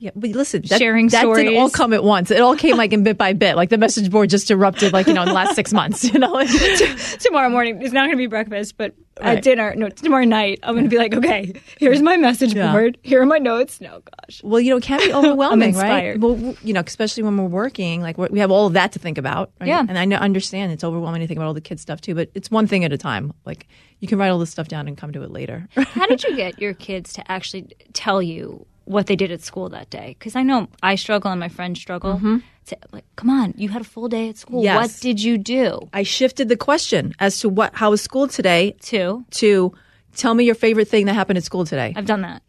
Yeah, 0.00 0.10
but 0.14 0.30
listen, 0.30 0.62
that, 0.68 0.78
Sharing 0.78 1.08
that 1.08 1.22
didn't 1.24 1.56
all 1.56 1.68
stories. 1.68 1.72
come 1.74 1.92
at 1.92 2.04
once. 2.04 2.30
It 2.30 2.40
all 2.40 2.54
came 2.54 2.76
like 2.76 2.92
in 2.92 3.02
bit 3.02 3.18
by 3.18 3.32
bit. 3.32 3.56
Like 3.56 3.68
the 3.68 3.78
message 3.78 4.10
board 4.10 4.30
just 4.30 4.48
erupted, 4.50 4.92
like 4.92 5.08
you 5.08 5.12
know, 5.14 5.22
in 5.22 5.28
the 5.28 5.34
last 5.34 5.56
six 5.56 5.72
months. 5.72 6.04
You 6.04 6.20
know, 6.20 6.40
Tomorrow 7.20 7.48
morning 7.50 7.82
is 7.82 7.92
not 7.92 8.02
going 8.06 8.12
to 8.12 8.16
be 8.16 8.26
breakfast, 8.28 8.76
but 8.76 8.94
Right. 9.20 9.38
at 9.38 9.42
dinner, 9.42 9.74
no, 9.74 9.88
tomorrow 9.88 10.22
night, 10.24 10.60
I'm 10.62 10.76
going 10.76 10.84
to 10.84 10.88
be 10.90 10.96
like, 10.96 11.12
okay, 11.12 11.52
here's 11.80 12.00
my 12.00 12.16
message 12.16 12.54
Yeah. 12.54 12.70
board. 12.70 12.98
Here 13.02 13.20
are 13.20 13.26
my 13.26 13.38
notes. 13.38 13.80
No, 13.80 14.00
gosh. 14.00 14.40
Well, 14.44 14.60
you 14.60 14.70
know, 14.70 14.76
it 14.76 14.84
can 14.84 15.00
be 15.00 15.12
overwhelming, 15.12 15.74
right? 15.74 16.16
Well, 16.20 16.36
you 16.62 16.72
know, 16.72 16.82
especially 16.86 17.24
when 17.24 17.36
we're 17.36 17.46
working, 17.46 18.00
like 18.00 18.16
we're, 18.16 18.28
we 18.30 18.38
have 18.38 18.52
all 18.52 18.68
of 18.68 18.74
that 18.74 18.92
to 18.92 19.00
think 19.00 19.18
about. 19.18 19.50
Right? 19.60 19.66
Yeah. 19.66 19.84
And 19.88 19.98
I 19.98 20.04
know, 20.04 20.18
understand 20.18 20.70
it's 20.70 20.84
overwhelming 20.84 21.20
to 21.22 21.26
think 21.26 21.36
about 21.38 21.48
all 21.48 21.54
the 21.54 21.60
kids 21.60 21.82
stuff 21.82 22.00
too, 22.00 22.14
but 22.14 22.30
it's 22.36 22.48
one 22.48 22.68
thing 22.68 22.84
at 22.84 22.92
a 22.92 22.96
time. 22.96 23.32
Like 23.44 23.66
you 23.98 24.06
can 24.06 24.18
write 24.18 24.28
all 24.28 24.38
this 24.38 24.50
stuff 24.50 24.68
down 24.68 24.86
and 24.86 24.96
come 24.96 25.10
to 25.12 25.22
it 25.24 25.32
later. 25.32 25.66
How 25.74 26.06
did 26.06 26.22
you 26.22 26.36
get 26.36 26.60
your 26.60 26.74
kids 26.74 27.12
to 27.14 27.28
actually 27.28 27.66
tell 27.94 28.22
you 28.22 28.64
what 28.88 29.06
they 29.06 29.16
did 29.16 29.30
at 29.30 29.42
school 29.42 29.68
that 29.70 29.90
day? 29.90 30.16
Because 30.18 30.34
I 30.36 30.42
know 30.42 30.68
I 30.82 30.94
struggle 30.94 31.30
and 31.30 31.40
my 31.40 31.48
friends 31.48 31.80
struggle. 31.80 32.14
Mm-hmm. 32.14 32.38
To, 32.66 32.76
like, 32.92 33.04
come 33.16 33.30
on, 33.30 33.54
you 33.56 33.68
had 33.68 33.82
a 33.82 33.84
full 33.84 34.08
day 34.08 34.28
at 34.28 34.36
school. 34.36 34.62
Yes. 34.62 34.76
What 34.76 35.00
did 35.00 35.22
you 35.22 35.38
do? 35.38 35.88
I 35.92 36.02
shifted 36.02 36.48
the 36.48 36.56
question 36.56 37.14
as 37.18 37.40
to 37.40 37.48
what 37.48 37.74
how 37.74 37.90
was 37.90 38.02
school 38.02 38.28
today 38.28 38.76
Two. 38.80 39.24
to 39.32 39.72
tell 40.16 40.34
me 40.34 40.44
your 40.44 40.54
favorite 40.54 40.88
thing 40.88 41.06
that 41.06 41.14
happened 41.14 41.38
at 41.38 41.44
school 41.44 41.64
today. 41.64 41.92
I've 41.96 42.06
done 42.06 42.22
that. 42.22 42.42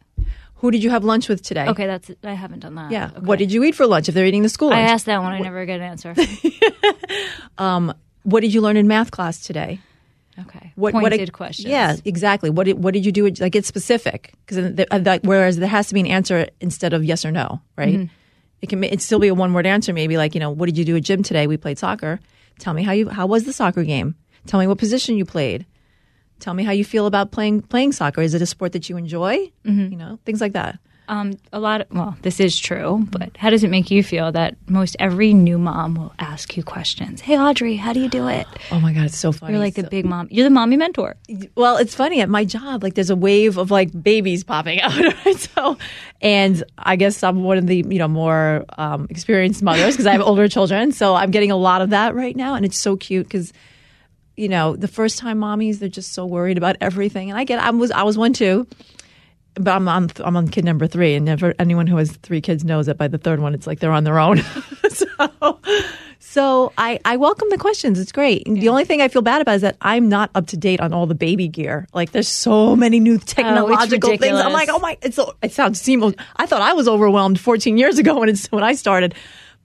Who 0.56 0.70
did 0.70 0.82
you 0.84 0.90
have 0.90 1.04
lunch 1.04 1.28
with 1.28 1.40
today? 1.42 1.68
Okay, 1.68 1.86
that's 1.86 2.10
I 2.22 2.34
haven't 2.34 2.60
done 2.60 2.74
that. 2.74 2.90
Yeah. 2.90 3.10
Okay. 3.16 3.20
What 3.20 3.38
did 3.38 3.50
you 3.50 3.64
eat 3.64 3.74
for 3.74 3.86
lunch 3.86 4.10
if 4.10 4.14
they're 4.14 4.26
eating 4.26 4.42
the 4.42 4.50
school 4.50 4.72
I 4.72 4.80
asked 4.80 5.06
that 5.06 5.22
one. 5.22 5.32
I 5.32 5.38
never 5.38 5.64
get 5.64 5.80
an 5.80 5.86
answer. 5.86 6.14
Um, 7.58 7.92
what 8.22 8.40
did 8.40 8.54
you 8.54 8.60
learn 8.62 8.76
in 8.76 8.88
math 8.88 9.10
class 9.10 9.40
today? 9.40 9.80
Okay. 10.42 10.72
What, 10.76 10.92
Pointed 10.92 11.20
what, 11.20 11.32
questions. 11.32 11.68
Yeah, 11.68 11.96
exactly. 12.04 12.50
What 12.50 12.64
did, 12.64 12.82
what 12.82 12.94
did 12.94 13.04
you 13.04 13.12
do? 13.12 13.28
Like, 13.28 13.52
get 13.52 13.64
specific. 13.64 14.34
Because 14.46 15.20
whereas 15.22 15.58
there 15.58 15.68
has 15.68 15.88
to 15.88 15.94
be 15.94 16.00
an 16.00 16.06
answer 16.06 16.48
instead 16.60 16.92
of 16.92 17.04
yes 17.04 17.24
or 17.24 17.32
no, 17.32 17.60
right? 17.76 17.94
Mm-hmm. 17.94 18.14
It 18.62 18.68
can 18.68 18.84
it 18.84 19.00
still 19.00 19.18
be 19.18 19.28
a 19.28 19.34
one 19.34 19.52
word 19.52 19.66
answer. 19.66 19.92
Maybe 19.92 20.16
like 20.16 20.34
you 20.34 20.40
know, 20.40 20.50
what 20.50 20.66
did 20.66 20.76
you 20.76 20.84
do 20.84 20.96
at 20.96 21.02
gym 21.02 21.22
today? 21.22 21.46
We 21.46 21.56
played 21.56 21.78
soccer. 21.78 22.20
Tell 22.58 22.74
me 22.74 22.82
how 22.82 22.92
you 22.92 23.08
how 23.08 23.26
was 23.26 23.44
the 23.44 23.52
soccer 23.52 23.84
game? 23.84 24.14
Tell 24.46 24.60
me 24.60 24.66
what 24.66 24.78
position 24.78 25.16
you 25.16 25.24
played. 25.24 25.66
Tell 26.40 26.54
me 26.54 26.62
how 26.62 26.72
you 26.72 26.84
feel 26.84 27.06
about 27.06 27.30
playing 27.30 27.62
playing 27.62 27.92
soccer. 27.92 28.20
Is 28.20 28.34
it 28.34 28.42
a 28.42 28.46
sport 28.46 28.72
that 28.72 28.88
you 28.88 28.96
enjoy? 28.96 29.50
Mm-hmm. 29.64 29.92
You 29.92 29.96
know, 29.96 30.18
things 30.24 30.40
like 30.40 30.52
that. 30.52 30.78
Um, 31.10 31.32
a 31.52 31.58
lot. 31.58 31.80
Of, 31.80 31.88
well, 31.90 32.16
this 32.22 32.38
is 32.38 32.56
true, 32.56 33.04
but 33.10 33.36
how 33.36 33.50
does 33.50 33.64
it 33.64 33.68
make 33.68 33.90
you 33.90 34.04
feel 34.04 34.30
that 34.30 34.54
most 34.68 34.94
every 35.00 35.34
new 35.34 35.58
mom 35.58 35.96
will 35.96 36.12
ask 36.20 36.56
you 36.56 36.62
questions? 36.62 37.20
Hey, 37.20 37.36
Audrey, 37.36 37.74
how 37.74 37.92
do 37.92 37.98
you 37.98 38.08
do 38.08 38.28
it? 38.28 38.46
Oh 38.70 38.78
my 38.78 38.92
god, 38.92 39.06
it's 39.06 39.18
so 39.18 39.32
funny. 39.32 39.52
You're 39.54 39.60
like 39.60 39.74
So- 39.74 39.82
the 39.82 39.88
big 39.88 40.04
mom. 40.04 40.28
You're 40.30 40.44
the 40.44 40.50
mommy 40.50 40.76
mentor. 40.76 41.16
Well, 41.56 41.78
it's 41.78 41.96
funny 41.96 42.20
at 42.20 42.28
my 42.28 42.44
job. 42.44 42.84
Like, 42.84 42.94
there's 42.94 43.10
a 43.10 43.16
wave 43.16 43.58
of 43.58 43.72
like 43.72 43.90
babies 44.00 44.44
popping 44.44 44.80
out. 44.86 44.92
Right? 45.24 45.36
So, 45.36 45.76
and 46.20 46.62
I 46.78 46.94
guess 46.94 47.22
I'm 47.24 47.42
one 47.42 47.58
of 47.58 47.66
the 47.66 47.78
you 47.88 47.98
know 47.98 48.06
more 48.08 48.64
um, 48.78 49.08
experienced 49.10 49.62
mothers 49.64 49.94
because 49.94 50.06
I 50.06 50.12
have 50.12 50.22
older 50.22 50.46
children. 50.46 50.92
So 50.92 51.16
I'm 51.16 51.32
getting 51.32 51.50
a 51.50 51.56
lot 51.56 51.82
of 51.82 51.90
that 51.90 52.14
right 52.14 52.36
now, 52.36 52.54
and 52.54 52.64
it's 52.64 52.78
so 52.78 52.96
cute 52.96 53.26
because 53.26 53.52
you 54.36 54.48
know 54.48 54.76
the 54.76 54.86
first 54.88 55.18
time 55.18 55.40
mommies 55.40 55.80
they're 55.80 55.88
just 55.88 56.12
so 56.12 56.24
worried 56.24 56.56
about 56.56 56.76
everything, 56.80 57.30
and 57.30 57.38
I 57.38 57.42
get 57.42 57.58
I 57.58 57.70
was 57.70 57.90
I 57.90 58.04
was 58.04 58.16
one 58.16 58.32
too. 58.32 58.68
But 59.54 59.68
I'm 59.68 59.88
on 59.88 60.10
I'm 60.20 60.36
on 60.36 60.48
kid 60.48 60.64
number 60.64 60.86
three, 60.86 61.14
and 61.14 61.24
never 61.24 61.54
anyone 61.58 61.86
who 61.86 61.96
has 61.96 62.12
three 62.12 62.40
kids 62.40 62.64
knows 62.64 62.86
that 62.86 62.96
by 62.96 63.08
the 63.08 63.18
third 63.18 63.40
one, 63.40 63.54
it's 63.54 63.66
like 63.66 63.80
they're 63.80 63.92
on 63.92 64.04
their 64.04 64.18
own. 64.18 64.38
so, 64.90 65.06
so 66.18 66.72
I, 66.78 67.00
I 67.04 67.16
welcome 67.16 67.48
the 67.50 67.58
questions. 67.58 67.98
It's 67.98 68.12
great. 68.12 68.44
The 68.44 68.68
only 68.68 68.84
thing 68.84 69.02
I 69.02 69.08
feel 69.08 69.22
bad 69.22 69.42
about 69.42 69.56
is 69.56 69.62
that 69.62 69.76
I'm 69.80 70.08
not 70.08 70.30
up 70.34 70.46
to 70.48 70.56
date 70.56 70.80
on 70.80 70.92
all 70.92 71.06
the 71.06 71.14
baby 71.14 71.48
gear. 71.48 71.88
Like 71.92 72.12
there's 72.12 72.28
so 72.28 72.76
many 72.76 73.00
new 73.00 73.16
oh, 73.16 73.18
technological 73.18 74.16
things. 74.16 74.38
I'm 74.38 74.52
like, 74.52 74.68
oh 74.70 74.78
my, 74.78 74.96
it's 75.02 75.16
so, 75.16 75.34
it 75.42 75.52
sounds 75.52 75.80
seem. 75.80 76.14
I 76.36 76.46
thought 76.46 76.62
I 76.62 76.72
was 76.74 76.86
overwhelmed 76.86 77.40
14 77.40 77.76
years 77.76 77.98
ago 77.98 78.20
when 78.20 78.28
it's 78.28 78.46
when 78.52 78.62
I 78.62 78.74
started. 78.74 79.14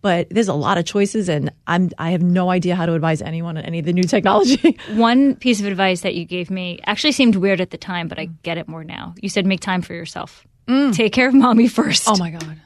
But 0.06 0.28
there's 0.30 0.48
a 0.48 0.54
lot 0.54 0.78
of 0.78 0.86
choices, 0.86 1.30
and 1.30 1.52
I'm 1.66 1.90
I 1.98 2.12
have 2.12 2.22
no 2.22 2.52
idea 2.52 2.76
how 2.76 2.86
to 2.86 2.94
advise 2.94 3.24
anyone 3.24 3.58
on 3.58 3.64
any 3.64 3.80
of 3.80 3.86
the 3.86 3.92
new 3.92 4.04
technology. 4.04 4.78
One 4.94 5.36
piece 5.36 5.60
of 5.60 5.66
advice 5.66 6.02
that 6.02 6.14
you 6.14 6.26
gave 6.26 6.52
me 6.52 6.80
actually 6.86 7.12
seemed 7.12 7.38
weird 7.38 7.60
at 7.60 7.72
the 7.72 7.78
time, 7.80 8.08
but 8.08 8.20
I 8.20 8.26
get 8.44 8.60
it 8.60 8.68
more 8.68 8.84
now. 8.84 9.16
You 9.20 9.30
said 9.30 9.48
make 9.48 9.62
time 9.62 9.82
for 9.82 9.96
yourself. 9.96 10.46
Take 10.92 11.12
care 11.12 11.28
of 11.28 11.34
mommy 11.34 11.68
first. 11.68 12.06
Mm. 12.06 12.12
oh 12.14 12.18
my 12.20 12.30
god. 12.30 12.62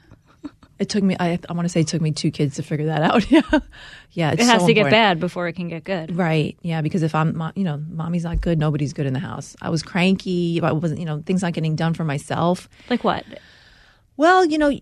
It 0.80 0.90
took 0.90 1.02
me. 1.02 1.16
I, 1.18 1.40
I 1.48 1.54
want 1.54 1.64
to 1.64 1.70
say 1.70 1.80
it 1.80 1.88
took 1.88 2.02
me 2.02 2.12
two 2.12 2.30
kids 2.30 2.58
to 2.58 2.62
figure 2.62 2.88
that 2.88 3.04
out. 3.04 3.26
Yeah, 3.32 3.60
yeah. 4.12 4.32
It 4.34 4.40
has 4.40 4.60
so 4.60 4.68
to 4.68 4.74
get 4.74 4.90
bad 4.92 5.22
before 5.22 5.48
it 5.48 5.54
can 5.54 5.70
get 5.70 5.86
good. 5.86 6.18
Right. 6.18 6.58
Yeah. 6.62 6.82
Because 6.82 7.04
if 7.04 7.16
I'm, 7.16 7.42
you 7.56 7.64
know, 7.64 7.82
mommy's 7.88 8.26
not 8.26 8.42
good, 8.42 8.60
nobody's 8.60 8.92
good 8.92 9.06
in 9.06 9.14
the 9.14 9.20
house. 9.20 9.56
I 9.62 9.70
was 9.70 9.82
cranky. 9.82 10.60
I 10.62 10.74
wasn't, 10.74 11.00
you 11.00 11.06
know, 11.06 11.24
things 11.26 11.42
not 11.42 11.54
getting 11.54 11.78
done 11.78 11.94
for 11.94 12.04
myself. 12.04 12.68
Like 12.90 13.06
what? 13.06 13.24
Well, 14.18 14.44
you 14.44 14.58
know, 14.58 14.78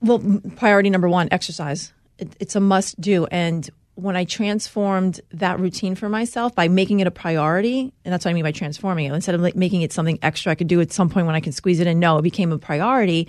well, 0.00 0.40
priority 0.56 0.88
number 0.88 1.08
one, 1.10 1.28
exercise. 1.32 1.92
It, 2.18 2.36
it's 2.40 2.56
a 2.56 2.60
must 2.60 3.00
do. 3.00 3.26
And 3.26 3.68
when 3.94 4.14
I 4.14 4.24
transformed 4.24 5.20
that 5.32 5.58
routine 5.58 5.96
for 5.96 6.08
myself 6.08 6.54
by 6.54 6.68
making 6.68 7.00
it 7.00 7.08
a 7.08 7.10
priority, 7.10 7.92
and 8.04 8.12
that's 8.12 8.24
what 8.24 8.30
I 8.30 8.34
mean 8.34 8.44
by 8.44 8.52
transforming 8.52 9.06
it, 9.06 9.12
instead 9.12 9.34
of 9.34 9.40
like 9.40 9.56
making 9.56 9.82
it 9.82 9.92
something 9.92 10.20
extra 10.22 10.52
I 10.52 10.54
could 10.54 10.68
do 10.68 10.80
at 10.80 10.92
some 10.92 11.10
point 11.10 11.26
when 11.26 11.34
I 11.34 11.40
can 11.40 11.50
squeeze 11.50 11.80
it 11.80 11.88
in, 11.88 11.98
no, 11.98 12.16
it 12.18 12.22
became 12.22 12.52
a 12.52 12.58
priority. 12.58 13.26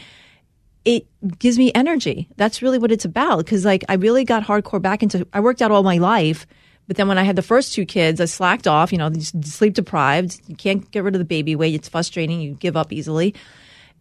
It 0.86 1.08
gives 1.40 1.58
me 1.58 1.72
energy. 1.74 2.30
That's 2.38 2.62
really 2.62 2.78
what 2.78 2.92
it's 2.92 3.04
about. 3.04 3.40
Because 3.40 3.66
like 3.66 3.84
I 3.90 3.96
really 3.96 4.24
got 4.24 4.44
hardcore 4.44 4.82
back 4.82 5.02
into. 5.02 5.28
I 5.34 5.40
worked 5.40 5.62
out 5.64 5.72
all 5.72 5.82
my 5.82 5.98
life, 5.98 6.46
but 6.88 6.98
then 6.98 7.08
when 7.08 7.18
I 7.18 7.24
had 7.24 7.36
the 7.36 7.42
first 7.42 7.74
two 7.74 7.86
kids, 7.86 8.22
I 8.22 8.26
slacked 8.26 8.68
off. 8.68 8.92
You 8.92 9.00
know, 9.00 9.12
sleep 9.42 9.74
deprived. 9.74 10.40
You 10.48 10.56
can't 10.56 10.90
get 10.92 11.04
rid 11.04 11.16
of 11.16 11.20
the 11.20 11.26
baby 11.26 11.56
weight. 11.56 11.74
It's 11.74 11.90
frustrating. 11.90 12.42
You 12.42 12.54
give 12.54 12.78
up 12.78 12.94
easily. 12.94 13.34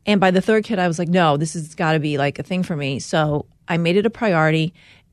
And 0.08 0.22
by 0.22 0.30
the 0.30 0.40
third 0.40 0.64
kid, 0.64 0.78
I 0.78 0.88
was 0.88 0.98
like, 0.98 1.08
no, 1.08 1.36
this 1.36 1.52
has 1.52 1.74
got 1.74 1.92
to 1.92 1.98
be 1.98 2.16
like 2.16 2.38
a 2.38 2.42
thing 2.42 2.62
for 2.62 2.74
me. 2.74 2.98
So 2.98 3.44
I 3.68 3.76
made 3.76 3.96
it 3.98 4.06
a 4.06 4.10
priority. 4.10 4.72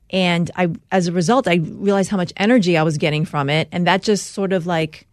And 0.09 0.49
I, 0.55 0.69
as 0.89 1.07
a 1.07 1.11
result, 1.11 1.49
I 1.49 1.55
realized 1.55 2.09
how 2.09 2.15
much 2.15 2.31
energy 2.37 2.77
I 2.77 2.83
was 2.83 2.97
getting 2.97 3.25
from 3.25 3.49
it. 3.49 3.67
And 3.73 3.85
that 3.87 4.03
just 4.03 4.31
sort 4.31 4.53
of 4.53 4.65
like, 4.65 5.05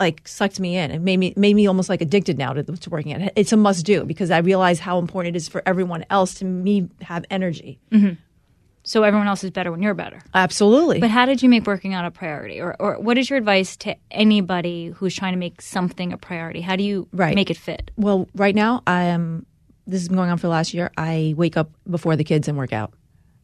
like 0.00 0.26
sucked 0.26 0.58
me 0.58 0.76
in. 0.76 0.90
It 0.90 1.00
made 1.00 1.18
me, 1.18 1.34
made 1.36 1.54
me 1.54 1.68
almost 1.68 1.88
like 1.88 2.00
addicted 2.00 2.36
now 2.36 2.52
to, 2.52 2.64
to 2.64 2.90
working 2.90 3.12
at 3.12 3.20
it. 3.20 3.32
It's 3.36 3.52
a 3.52 3.56
must 3.56 3.86
do 3.86 4.04
because 4.04 4.32
I 4.32 4.38
realize 4.38 4.80
how 4.80 4.98
important 4.98 5.36
it 5.36 5.38
is 5.38 5.46
for 5.46 5.62
everyone 5.64 6.04
else 6.10 6.34
to 6.34 6.44
me 6.44 6.88
have 7.02 7.24
energy. 7.30 7.78
Mm-hmm. 7.92 8.14
So 8.88 9.02
everyone 9.02 9.26
else 9.26 9.42
is 9.42 9.50
better 9.50 9.72
when 9.72 9.82
you're 9.82 9.94
better. 9.94 10.20
Absolutely. 10.32 11.00
But 11.00 11.10
how 11.10 11.26
did 11.26 11.42
you 11.42 11.48
make 11.48 11.66
working 11.66 11.92
out 11.92 12.04
a 12.04 12.10
priority? 12.12 12.60
Or, 12.60 12.76
or 12.78 13.00
what 13.00 13.18
is 13.18 13.28
your 13.28 13.36
advice 13.36 13.76
to 13.78 13.96
anybody 14.12 14.90
who's 14.94 15.12
trying 15.14 15.32
to 15.32 15.38
make 15.38 15.60
something 15.60 16.12
a 16.12 16.16
priority? 16.16 16.60
How 16.60 16.76
do 16.76 16.84
you 16.84 17.08
Right. 17.12 17.34
make 17.34 17.50
it 17.50 17.56
fit? 17.56 17.90
well, 17.96 18.28
right 18.36 18.54
now, 18.54 18.82
I 18.86 19.02
am, 19.04 19.44
this 19.88 20.00
has 20.02 20.08
been 20.08 20.16
going 20.16 20.30
on 20.30 20.38
for 20.38 20.46
the 20.46 20.52
last 20.52 20.72
year. 20.72 20.92
I 20.96 21.34
wake 21.36 21.56
up 21.56 21.70
before 21.90 22.14
the 22.14 22.22
kids 22.22 22.46
and 22.46 22.56
work 22.56 22.72
out. 22.72 22.92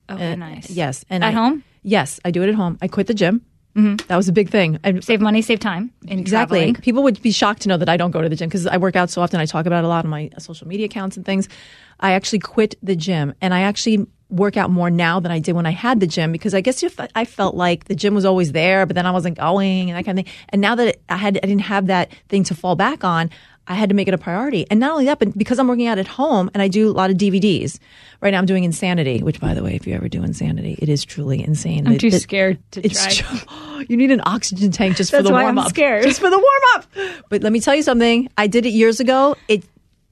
Okay, 0.08 0.32
Uh, 0.32 0.36
nice. 0.36 0.70
Yes. 0.70 1.04
And 1.10 1.24
At 1.24 1.28
I- 1.28 1.32
home? 1.32 1.64
Yes, 1.82 2.20
I 2.24 2.30
do 2.30 2.44
it 2.44 2.48
at 2.48 2.54
home. 2.54 2.78
I 2.80 2.86
quit 2.86 3.08
the 3.08 3.14
gym. 3.14 3.42
Mm-hmm. 3.74 4.06
That 4.06 4.16
was 4.16 4.28
a 4.28 4.32
big 4.32 4.48
thing. 4.50 4.78
I, 4.84 5.00
Save 5.00 5.20
money, 5.20 5.42
save 5.42 5.58
time 5.58 5.90
exactly. 6.06 6.58
traveling. 6.60 6.74
People 6.76 7.02
would 7.02 7.20
be 7.22 7.32
shocked 7.32 7.62
to 7.62 7.68
know 7.68 7.78
that 7.78 7.88
I 7.88 7.96
don't 7.96 8.10
go 8.12 8.20
to 8.22 8.28
the 8.28 8.36
gym 8.36 8.48
because 8.48 8.66
I 8.68 8.76
work 8.76 8.94
out 8.94 9.10
so 9.10 9.22
often. 9.22 9.40
I 9.40 9.46
talk 9.46 9.66
about 9.66 9.82
it 9.82 9.86
a 9.86 9.88
lot 9.88 10.04
on 10.04 10.10
my 10.10 10.30
social 10.38 10.68
media 10.68 10.86
accounts 10.86 11.16
and 11.16 11.26
things. 11.26 11.48
I 11.98 12.12
actually 12.12 12.38
quit 12.40 12.76
the 12.82 12.94
gym 12.94 13.34
and 13.40 13.52
I 13.54 13.62
actually 13.62 14.06
work 14.32 14.56
out 14.56 14.70
more 14.70 14.90
now 14.90 15.20
than 15.20 15.30
I 15.30 15.38
did 15.38 15.52
when 15.54 15.66
I 15.66 15.70
had 15.70 16.00
the 16.00 16.06
gym 16.06 16.32
because 16.32 16.54
I 16.54 16.60
guess 16.62 16.82
if 16.82 16.98
I 17.14 17.24
felt 17.24 17.54
like 17.54 17.84
the 17.84 17.94
gym 17.94 18.14
was 18.14 18.24
always 18.24 18.52
there, 18.52 18.86
but 18.86 18.94
then 18.96 19.06
I 19.06 19.10
wasn't 19.10 19.36
going 19.36 19.90
and 19.90 19.98
that 19.98 20.04
kind 20.04 20.18
of 20.18 20.24
thing. 20.24 20.34
And 20.48 20.60
now 20.60 20.74
that 20.74 20.96
I 21.08 21.16
had, 21.16 21.36
I 21.42 21.46
didn't 21.46 21.60
have 21.62 21.86
that 21.88 22.10
thing 22.28 22.42
to 22.44 22.54
fall 22.54 22.74
back 22.74 23.04
on. 23.04 23.30
I 23.68 23.74
had 23.74 23.90
to 23.90 23.94
make 23.94 24.08
it 24.08 24.14
a 24.14 24.18
priority. 24.18 24.66
And 24.70 24.80
not 24.80 24.90
only 24.90 25.04
that, 25.04 25.20
but 25.20 25.38
because 25.38 25.60
I'm 25.60 25.68
working 25.68 25.86
out 25.86 25.96
at 25.98 26.08
home 26.08 26.50
and 26.52 26.60
I 26.62 26.66
do 26.66 26.90
a 26.90 26.92
lot 26.92 27.10
of 27.10 27.16
DVDs. 27.16 27.78
Right 28.20 28.30
now 28.32 28.38
I'm 28.38 28.46
doing 28.46 28.64
Insanity, 28.64 29.22
which 29.22 29.38
by 29.38 29.54
the 29.54 29.62
way, 29.62 29.76
if 29.76 29.86
you 29.86 29.94
ever 29.94 30.08
do 30.08 30.24
Insanity, 30.24 30.76
it 30.80 30.88
is 30.88 31.04
truly 31.04 31.44
insane. 31.44 31.86
I'm 31.86 31.92
It- 31.92 32.00
too 32.00 32.08
it- 32.08 32.20
scared 32.20 32.58
to 32.72 32.84
it's 32.84 33.16
try. 33.16 33.36
tr- 33.38 33.82
you 33.88 33.96
need 33.96 34.10
an 34.10 34.20
oxygen 34.26 34.72
tank 34.72 34.96
just 34.96 35.12
for 35.12 35.22
the 35.22 35.30
warm 35.30 35.46
I'm 35.46 35.58
up. 35.58 35.68
scared. 35.68 36.02
Just 36.02 36.20
for 36.20 36.28
the 36.28 36.38
warm 36.38 36.62
up. 36.74 36.86
But 37.28 37.42
let 37.44 37.52
me 37.52 37.60
tell 37.60 37.74
you 37.76 37.82
something. 37.84 38.28
I 38.36 38.48
did 38.48 38.66
it 38.66 38.70
years 38.70 38.98
ago. 38.98 39.36
It 39.46 39.62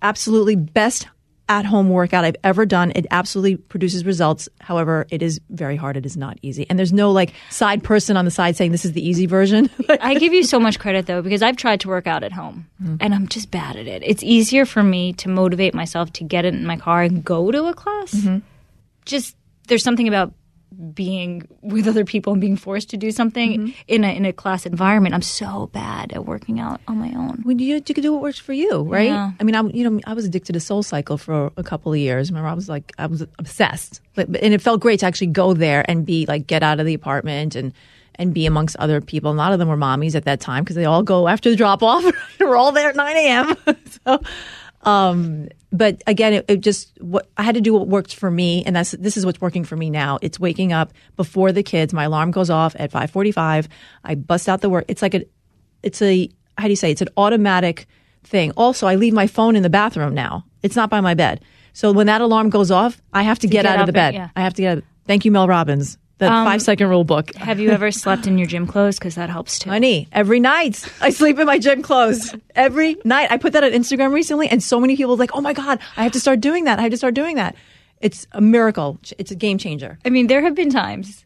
absolutely 0.00 0.54
best 0.54 1.08
at 1.50 1.66
home 1.66 1.90
workout 1.90 2.24
I've 2.24 2.36
ever 2.44 2.64
done. 2.64 2.92
It 2.94 3.06
absolutely 3.10 3.56
produces 3.56 4.04
results. 4.04 4.48
However, 4.60 5.08
it 5.10 5.20
is 5.20 5.40
very 5.50 5.74
hard. 5.74 5.96
It 5.96 6.06
is 6.06 6.16
not 6.16 6.38
easy. 6.42 6.64
And 6.70 6.78
there's 6.78 6.92
no 6.92 7.10
like 7.10 7.34
side 7.50 7.82
person 7.82 8.16
on 8.16 8.24
the 8.24 8.30
side 8.30 8.56
saying 8.56 8.70
this 8.70 8.84
is 8.84 8.92
the 8.92 9.06
easy 9.06 9.26
version. 9.26 9.68
I 10.00 10.14
give 10.14 10.32
you 10.32 10.44
so 10.44 10.60
much 10.60 10.78
credit 10.78 11.06
though 11.06 11.22
because 11.22 11.42
I've 11.42 11.56
tried 11.56 11.80
to 11.80 11.88
work 11.88 12.06
out 12.06 12.22
at 12.22 12.30
home 12.30 12.68
mm-hmm. 12.80 12.96
and 13.00 13.12
I'm 13.12 13.26
just 13.26 13.50
bad 13.50 13.74
at 13.74 13.88
it. 13.88 14.04
It's 14.06 14.22
easier 14.22 14.64
for 14.64 14.84
me 14.84 15.12
to 15.14 15.28
motivate 15.28 15.74
myself 15.74 16.12
to 16.14 16.24
get 16.24 16.44
it 16.44 16.54
in 16.54 16.64
my 16.64 16.76
car 16.76 17.02
and 17.02 17.24
go 17.24 17.50
to 17.50 17.64
a 17.64 17.74
class. 17.74 18.14
Mm-hmm. 18.14 18.38
Just 19.04 19.36
there's 19.66 19.82
something 19.82 20.06
about 20.06 20.32
being 20.94 21.46
with 21.60 21.86
other 21.86 22.04
people 22.04 22.32
and 22.32 22.40
being 22.40 22.56
forced 22.56 22.90
to 22.90 22.96
do 22.96 23.10
something 23.10 23.52
mm-hmm. 23.52 23.70
in 23.88 24.04
a 24.04 24.16
in 24.16 24.24
a 24.24 24.32
class 24.32 24.66
environment. 24.66 25.14
I'm 25.14 25.22
so 25.22 25.68
bad 25.72 26.12
at 26.12 26.26
working 26.26 26.60
out 26.60 26.80
on 26.88 26.98
my 26.98 27.12
own. 27.16 27.40
when 27.42 27.58
you, 27.58 27.76
you 27.76 27.82
can 27.82 28.02
do 28.02 28.12
what 28.12 28.22
works 28.22 28.38
for 28.38 28.52
you, 28.52 28.82
right? 28.82 29.08
Yeah. 29.08 29.32
I 29.38 29.44
mean, 29.44 29.54
I 29.54 29.62
you 29.62 29.88
know 29.88 30.00
I 30.06 30.14
was 30.14 30.24
addicted 30.24 30.54
to 30.54 30.60
Soul 30.60 30.82
Cycle 30.82 31.18
for 31.18 31.52
a 31.56 31.62
couple 31.62 31.92
of 31.92 31.98
years. 31.98 32.30
Remember, 32.30 32.48
I 32.48 32.54
was 32.54 32.68
like 32.68 32.92
I 32.98 33.06
was 33.06 33.22
obsessed, 33.38 34.00
but, 34.14 34.28
and 34.28 34.54
it 34.54 34.60
felt 34.62 34.80
great 34.80 35.00
to 35.00 35.06
actually 35.06 35.28
go 35.28 35.54
there 35.54 35.84
and 35.88 36.06
be 36.06 36.26
like 36.26 36.46
get 36.46 36.62
out 36.62 36.80
of 36.80 36.86
the 36.86 36.94
apartment 36.94 37.54
and 37.54 37.72
and 38.16 38.34
be 38.34 38.46
amongst 38.46 38.76
other 38.76 39.00
people. 39.00 39.30
A 39.30 39.32
lot 39.32 39.52
of 39.52 39.58
them 39.58 39.68
were 39.68 39.76
mommies 39.76 40.14
at 40.14 40.24
that 40.24 40.40
time 40.40 40.64
because 40.64 40.76
they 40.76 40.84
all 40.84 41.02
go 41.02 41.28
after 41.28 41.50
the 41.50 41.56
drop 41.56 41.82
off. 41.82 42.04
we're 42.40 42.56
all 42.56 42.72
there 42.72 42.90
at 42.90 42.96
nine 42.96 43.16
a.m. 43.16 43.56
so. 44.06 44.20
Um, 44.82 45.48
but 45.72 46.02
again, 46.06 46.32
it, 46.32 46.44
it 46.48 46.60
just 46.60 47.00
what 47.00 47.28
I 47.36 47.42
had 47.42 47.54
to 47.54 47.60
do 47.60 47.74
what 47.74 47.86
worked 47.88 48.14
for 48.14 48.30
me, 48.30 48.64
and 48.64 48.74
that's 48.74 48.92
this 48.92 49.16
is 49.16 49.24
what's 49.26 49.40
working 49.40 49.64
for 49.64 49.76
me 49.76 49.90
now. 49.90 50.18
It's 50.22 50.40
waking 50.40 50.72
up 50.72 50.92
before 51.16 51.52
the 51.52 51.62
kids. 51.62 51.92
My 51.92 52.04
alarm 52.04 52.30
goes 52.30 52.50
off 52.50 52.74
at 52.78 52.90
five 52.90 53.10
forty-five. 53.10 53.68
I 54.04 54.14
bust 54.14 54.48
out 54.48 54.62
the 54.62 54.70
work. 54.70 54.86
It's 54.88 55.02
like 55.02 55.14
a, 55.14 55.24
it's 55.82 56.00
a 56.02 56.28
how 56.58 56.64
do 56.64 56.70
you 56.70 56.76
say? 56.76 56.90
It's 56.90 57.02
an 57.02 57.08
automatic 57.16 57.86
thing. 58.24 58.52
Also, 58.56 58.86
I 58.86 58.96
leave 58.96 59.12
my 59.12 59.26
phone 59.26 59.54
in 59.54 59.62
the 59.62 59.70
bathroom 59.70 60.14
now. 60.14 60.44
It's 60.62 60.76
not 60.76 60.90
by 60.90 61.00
my 61.00 61.14
bed. 61.14 61.42
So 61.72 61.92
when 61.92 62.06
that 62.08 62.20
alarm 62.20 62.50
goes 62.50 62.70
off, 62.70 63.00
I 63.12 63.22
have 63.22 63.38
to, 63.40 63.46
get, 63.46 63.62
get 63.62 63.66
out 63.66 63.80
of 63.80 63.86
the 63.86 63.92
bed. 63.92 64.08
and- 64.08 64.14
yeah. 64.16 64.28
I 64.34 64.40
have 64.40 64.54
to 64.54 64.62
get. 64.62 64.78
Out. 64.78 64.84
Thank 65.06 65.24
you, 65.24 65.30
Mel 65.30 65.46
Robbins. 65.46 65.98
The 66.20 66.30
um, 66.30 66.46
five 66.46 66.60
second 66.60 66.88
rule 66.88 67.02
book. 67.02 67.34
Have 67.36 67.60
you 67.60 67.70
ever 67.70 67.90
slept 67.90 68.26
in 68.26 68.36
your 68.36 68.46
gym 68.46 68.66
clothes? 68.66 68.98
Because 68.98 69.14
that 69.14 69.30
helps 69.30 69.58
too. 69.58 69.70
Honey, 69.70 70.06
every 70.12 70.38
night 70.38 70.86
I 71.00 71.08
sleep 71.08 71.38
in 71.38 71.46
my 71.46 71.58
gym 71.58 71.80
clothes. 71.80 72.36
Every 72.54 72.98
night. 73.06 73.30
I 73.30 73.38
put 73.38 73.54
that 73.54 73.64
on 73.64 73.70
Instagram 73.70 74.12
recently, 74.12 74.46
and 74.46 74.62
so 74.62 74.78
many 74.78 74.96
people 74.96 75.12
were 75.12 75.18
like, 75.18 75.30
oh 75.32 75.40
my 75.40 75.54
God, 75.54 75.78
I 75.96 76.02
have 76.02 76.12
to 76.12 76.20
start 76.20 76.40
doing 76.40 76.64
that. 76.64 76.78
I 76.78 76.82
have 76.82 76.90
to 76.90 76.98
start 76.98 77.14
doing 77.14 77.36
that. 77.36 77.56
It's 78.02 78.26
a 78.32 78.42
miracle. 78.42 79.00
It's 79.16 79.30
a 79.30 79.34
game 79.34 79.56
changer. 79.56 79.98
I 80.04 80.10
mean, 80.10 80.26
there 80.26 80.42
have 80.42 80.54
been 80.54 80.68
times 80.68 81.24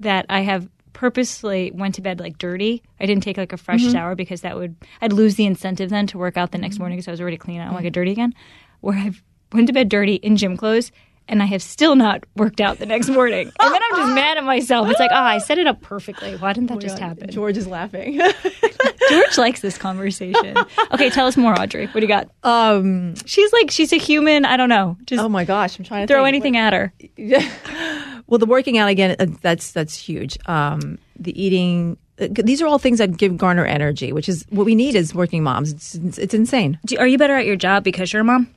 that 0.00 0.24
I 0.30 0.40
have 0.40 0.66
purposely 0.94 1.70
went 1.74 1.94
to 1.96 2.00
bed 2.00 2.18
like 2.18 2.38
dirty. 2.38 2.82
I 3.00 3.04
didn't 3.04 3.22
take 3.22 3.36
like 3.36 3.52
a 3.52 3.58
fresh 3.58 3.82
mm-hmm. 3.82 3.92
shower 3.92 4.14
because 4.14 4.40
that 4.40 4.56
would 4.56 4.74
I'd 5.02 5.12
lose 5.12 5.34
the 5.34 5.44
incentive 5.44 5.90
then 5.90 6.06
to 6.06 6.16
work 6.16 6.38
out 6.38 6.52
the 6.52 6.58
next 6.58 6.76
mm-hmm. 6.76 6.84
morning 6.84 6.96
because 6.96 7.08
I 7.08 7.10
was 7.10 7.20
already 7.20 7.36
clean. 7.36 7.60
I 7.60 7.64
don't 7.64 7.74
want 7.74 7.84
to 7.84 7.88
mm-hmm. 7.90 7.92
get 7.92 8.00
dirty 8.00 8.12
again. 8.12 8.34
Where 8.80 8.96
I've 8.96 9.22
went 9.52 9.66
to 9.66 9.74
bed 9.74 9.90
dirty 9.90 10.14
in 10.14 10.38
gym 10.38 10.56
clothes 10.56 10.90
and 11.28 11.42
I 11.42 11.46
have 11.46 11.62
still 11.62 11.94
not 11.96 12.24
worked 12.36 12.60
out 12.60 12.78
the 12.78 12.86
next 12.86 13.08
morning. 13.08 13.50
And 13.60 13.74
then 13.74 13.80
I'm 13.90 13.96
just 13.96 14.14
mad 14.14 14.36
at 14.38 14.44
myself. 14.44 14.88
It's 14.90 15.00
like, 15.00 15.10
ah, 15.12 15.24
I 15.24 15.38
set 15.38 15.58
it 15.58 15.66
up 15.66 15.80
perfectly. 15.80 16.36
Why 16.36 16.52
didn't 16.52 16.68
that 16.68 16.80
just 16.80 16.98
happen? 16.98 17.30
George 17.30 17.56
is 17.56 17.66
laughing. 17.66 18.20
George 19.10 19.38
likes 19.38 19.60
this 19.60 19.76
conversation. 19.78 20.56
Okay, 20.92 21.10
tell 21.10 21.26
us 21.26 21.36
more, 21.36 21.58
Audrey. 21.58 21.86
What 21.86 21.94
do 21.94 22.00
you 22.00 22.08
got? 22.08 22.28
um, 22.44 23.14
She's 23.26 23.52
like, 23.52 23.70
she's 23.70 23.92
a 23.92 23.96
human. 23.98 24.44
I 24.44 24.56
don't 24.56 24.68
know. 24.68 24.96
Just 25.04 25.22
oh 25.22 25.28
my 25.28 25.44
gosh, 25.44 25.78
I'm 25.78 25.84
trying 25.84 26.06
to 26.06 26.12
throw 26.12 26.22
think. 26.24 26.28
anything 26.28 26.56
at 26.56 26.72
her. 26.72 26.92
Yeah. 27.16 27.48
Well, 28.28 28.38
the 28.38 28.46
working 28.46 28.78
out 28.78 28.88
again, 28.88 29.14
uh, 29.18 29.26
that's 29.42 29.72
that's 29.72 29.94
huge. 29.94 30.38
Um, 30.46 30.96
the 31.18 31.38
eating, 31.42 31.98
uh, 32.18 32.28
these 32.30 32.62
are 32.62 32.66
all 32.66 32.78
things 32.78 32.96
that 32.98 33.18
give 33.18 33.36
garner 33.36 33.66
energy, 33.66 34.10
which 34.12 34.26
is 34.26 34.46
what 34.48 34.64
we 34.64 34.74
need 34.74 34.96
as 34.96 35.14
working 35.14 35.42
moms. 35.42 35.72
It's, 35.72 35.94
it's, 35.96 36.18
it's 36.18 36.32
insane. 36.32 36.78
Do, 36.86 36.96
are 36.96 37.06
you 37.06 37.18
better 37.18 37.34
at 37.36 37.44
your 37.44 37.56
job 37.56 37.84
because 37.84 38.10
you're 38.10 38.22
a 38.22 38.24
mom? 38.24 38.48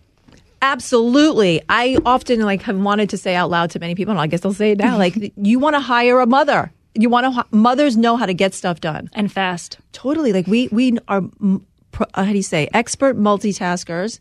Absolutely. 0.61 1.61
I 1.69 1.97
often 2.05 2.41
like 2.41 2.61
have 2.63 2.77
wanted 2.79 3.09
to 3.11 3.17
say 3.17 3.35
out 3.35 3.49
loud 3.49 3.71
to 3.71 3.79
many 3.79 3.95
people, 3.95 4.11
and 4.11 4.19
I 4.19 4.27
guess 4.27 4.43
I'll 4.45 4.53
say 4.53 4.71
it 4.71 4.77
now. 4.79 4.97
Like, 5.05 5.15
you 5.37 5.59
want 5.59 5.75
to 5.75 5.79
hire 5.79 6.19
a 6.19 6.25
mother. 6.25 6.71
You 6.93 7.09
want 7.09 7.33
to. 7.35 7.45
Mothers 7.55 7.97
know 7.97 8.15
how 8.17 8.25
to 8.25 8.33
get 8.33 8.53
stuff 8.53 8.79
done. 8.81 9.09
And 9.13 9.31
fast. 9.31 9.77
Totally. 9.91 10.31
Like 10.33 10.47
we 10.47 10.67
we 10.71 10.97
are. 11.07 11.21
uh, 11.43 12.05
How 12.13 12.25
do 12.31 12.35
you 12.35 12.43
say 12.43 12.69
expert 12.73 13.17
multitaskers? 13.17 14.19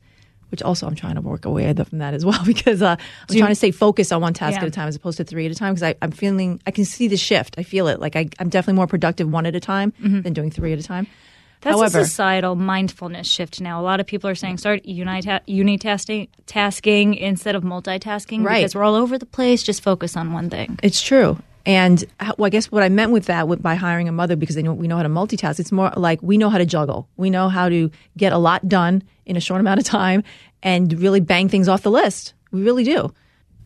Which 0.50 0.62
also 0.62 0.86
I'm 0.86 0.94
trying 0.94 1.16
to 1.16 1.20
work 1.20 1.44
away 1.46 1.72
from 1.74 1.98
that 1.98 2.14
as 2.14 2.24
well 2.24 2.38
because 2.46 2.80
uh, 2.82 2.94
I'm 3.28 3.36
trying 3.36 3.50
to 3.50 3.54
stay 3.56 3.72
focused 3.72 4.12
on 4.12 4.20
one 4.20 4.34
task 4.34 4.54
Yeah. 4.56 4.62
at 4.62 4.68
a 4.68 4.70
time 4.70 4.86
as 4.86 4.94
opposed 4.94 5.16
to 5.16 5.24
three 5.24 5.46
at 5.46 5.52
a 5.52 5.54
time 5.56 5.74
because 5.74 5.94
I'm 6.00 6.12
feeling 6.12 6.60
I 6.66 6.70
can 6.70 6.84
see 6.84 7.08
the 7.08 7.16
shift. 7.16 7.56
I 7.58 7.64
feel 7.64 7.88
it. 7.88 7.98
Like 7.98 8.14
I, 8.14 8.28
I'm 8.38 8.48
definitely 8.50 8.74
more 8.76 8.86
productive 8.86 9.28
one 9.30 9.46
at 9.46 9.56
a 9.56 9.60
time 9.60 9.92
than 10.00 10.32
doing 10.32 10.50
three 10.52 10.72
at 10.72 10.78
a 10.78 10.82
time. 10.84 11.06
That's 11.64 11.76
However, 11.76 12.00
a 12.00 12.04
societal 12.04 12.54
mindfulness 12.54 13.26
shift 13.26 13.60
now. 13.60 13.80
A 13.80 13.82
lot 13.82 13.98
of 13.98 14.06
people 14.06 14.30
are 14.30 14.34
saying 14.34 14.58
start 14.58 14.84
unita- 14.84 15.40
unitasking 15.48 16.28
tasking 16.46 17.14
instead 17.14 17.54
of 17.56 17.62
multitasking 17.64 18.44
Right. 18.44 18.60
because 18.60 18.74
we're 18.74 18.84
all 18.84 18.94
over 18.94 19.18
the 19.18 19.26
place. 19.26 19.62
Just 19.62 19.82
focus 19.82 20.16
on 20.16 20.32
one 20.32 20.50
thing. 20.50 20.78
It's 20.82 21.00
true. 21.02 21.38
And 21.66 22.04
uh, 22.20 22.32
well, 22.36 22.46
I 22.46 22.50
guess 22.50 22.70
what 22.70 22.82
I 22.82 22.90
meant 22.90 23.10
with 23.12 23.24
that, 23.26 23.48
with, 23.48 23.62
by 23.62 23.74
hiring 23.74 24.06
a 24.08 24.12
mother, 24.12 24.36
because 24.36 24.54
they 24.54 24.62
know, 24.62 24.74
we 24.74 24.86
know 24.86 24.96
how 24.98 25.02
to 25.02 25.08
multitask, 25.08 25.58
it's 25.58 25.72
more 25.72 25.90
like 25.96 26.22
we 26.22 26.36
know 26.36 26.50
how 26.50 26.58
to 26.58 26.66
juggle. 26.66 27.08
We 27.16 27.30
know 27.30 27.48
how 27.48 27.70
to 27.70 27.90
get 28.16 28.32
a 28.34 28.38
lot 28.38 28.68
done 28.68 29.02
in 29.24 29.36
a 29.36 29.40
short 29.40 29.60
amount 29.60 29.80
of 29.80 29.86
time 29.86 30.22
and 30.62 30.92
really 31.00 31.20
bang 31.20 31.48
things 31.48 31.66
off 31.68 31.80
the 31.82 31.90
list. 31.90 32.34
We 32.52 32.62
really 32.62 32.84
do. 32.84 33.12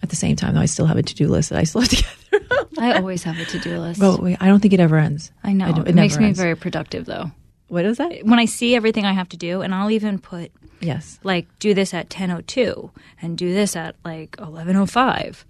At 0.00 0.10
the 0.10 0.16
same 0.16 0.36
time, 0.36 0.54
though, 0.54 0.60
I 0.60 0.66
still 0.66 0.86
have 0.86 0.96
a 0.96 1.02
to 1.02 1.14
do 1.16 1.26
list 1.26 1.50
that 1.50 1.58
I 1.58 1.64
still 1.64 1.80
have 1.80 1.90
to 1.90 1.96
get 1.96 2.04
through. 2.04 2.66
I 2.78 2.92
always 2.98 3.24
have 3.24 3.36
a 3.40 3.44
to 3.46 3.58
do 3.58 3.80
list. 3.80 3.98
but 3.98 4.22
wait, 4.22 4.36
I 4.40 4.46
don't 4.46 4.60
think 4.60 4.72
it 4.74 4.78
ever 4.78 4.96
ends. 4.96 5.32
I 5.42 5.52
know 5.52 5.72
don't- 5.72 5.88
it, 5.88 5.96
makes 5.96 6.16
me 6.16 6.26
ends. 6.26 6.38
very 6.38 6.54
productive 6.56 7.04
though. 7.04 7.32
What 7.68 7.84
is 7.84 7.98
that? 7.98 8.24
When 8.24 8.38
I 8.38 8.46
see 8.46 8.74
everything 8.74 9.04
I 9.04 9.12
have 9.12 9.28
to 9.30 9.36
do, 9.36 9.60
and 9.62 9.74
I'll 9.74 9.90
even 9.90 10.18
put 10.18 10.50
Yes. 10.80 11.18
like 11.22 11.46
do 11.58 11.74
this 11.74 11.92
at 11.94 12.08
ten 12.10 12.30
oh 12.30 12.40
two 12.42 12.90
and 13.20 13.36
do 13.36 13.52
this 13.52 13.76
at 13.76 13.96
like 14.04 14.36
eleven 14.38 14.76
oh 14.76 14.86
five, 14.86 15.44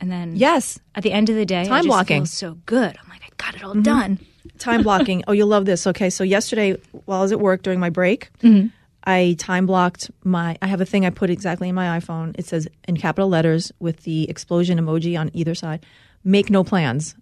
and 0.00 0.10
then 0.10 0.36
Yes. 0.36 0.78
at 0.94 1.02
the 1.02 1.12
end 1.12 1.28
of 1.28 1.36
the 1.36 1.46
day, 1.46 1.62
I 1.62 1.64
Time 1.64 1.76
just 1.78 1.88
blocking. 1.88 2.26
so 2.26 2.58
good. 2.66 2.96
I'm 3.02 3.08
like, 3.08 3.22
I 3.22 3.28
got 3.36 3.54
it 3.56 3.64
all 3.64 3.72
mm-hmm. 3.72 3.82
done. 3.82 4.18
time 4.58 4.82
blocking. 4.88 5.24
Oh, 5.26 5.32
you'll 5.32 5.48
love 5.48 5.64
this. 5.66 5.86
Okay, 5.86 6.10
so 6.10 6.24
yesterday 6.24 6.76
while 7.06 7.18
I 7.20 7.22
was 7.22 7.32
at 7.32 7.40
work 7.40 7.62
during 7.62 7.80
my 7.80 7.90
break, 7.90 8.30
mm-hmm. 8.42 8.68
I 9.04 9.36
time 9.38 9.66
blocked 9.66 10.10
my. 10.24 10.56
I 10.60 10.66
have 10.66 10.80
a 10.80 10.86
thing 10.86 11.04
I 11.06 11.10
put 11.10 11.30
exactly 11.30 11.68
in 11.68 11.74
my 11.74 11.98
iPhone. 11.98 12.34
It 12.38 12.46
says 12.46 12.68
in 12.86 12.96
capital 12.96 13.28
letters 13.28 13.72
with 13.80 14.00
the 14.02 14.28
explosion 14.28 14.78
emoji 14.78 15.18
on 15.18 15.30
either 15.32 15.54
side. 15.54 15.84
Make 16.24 16.50
no 16.50 16.64
plans. 16.64 17.14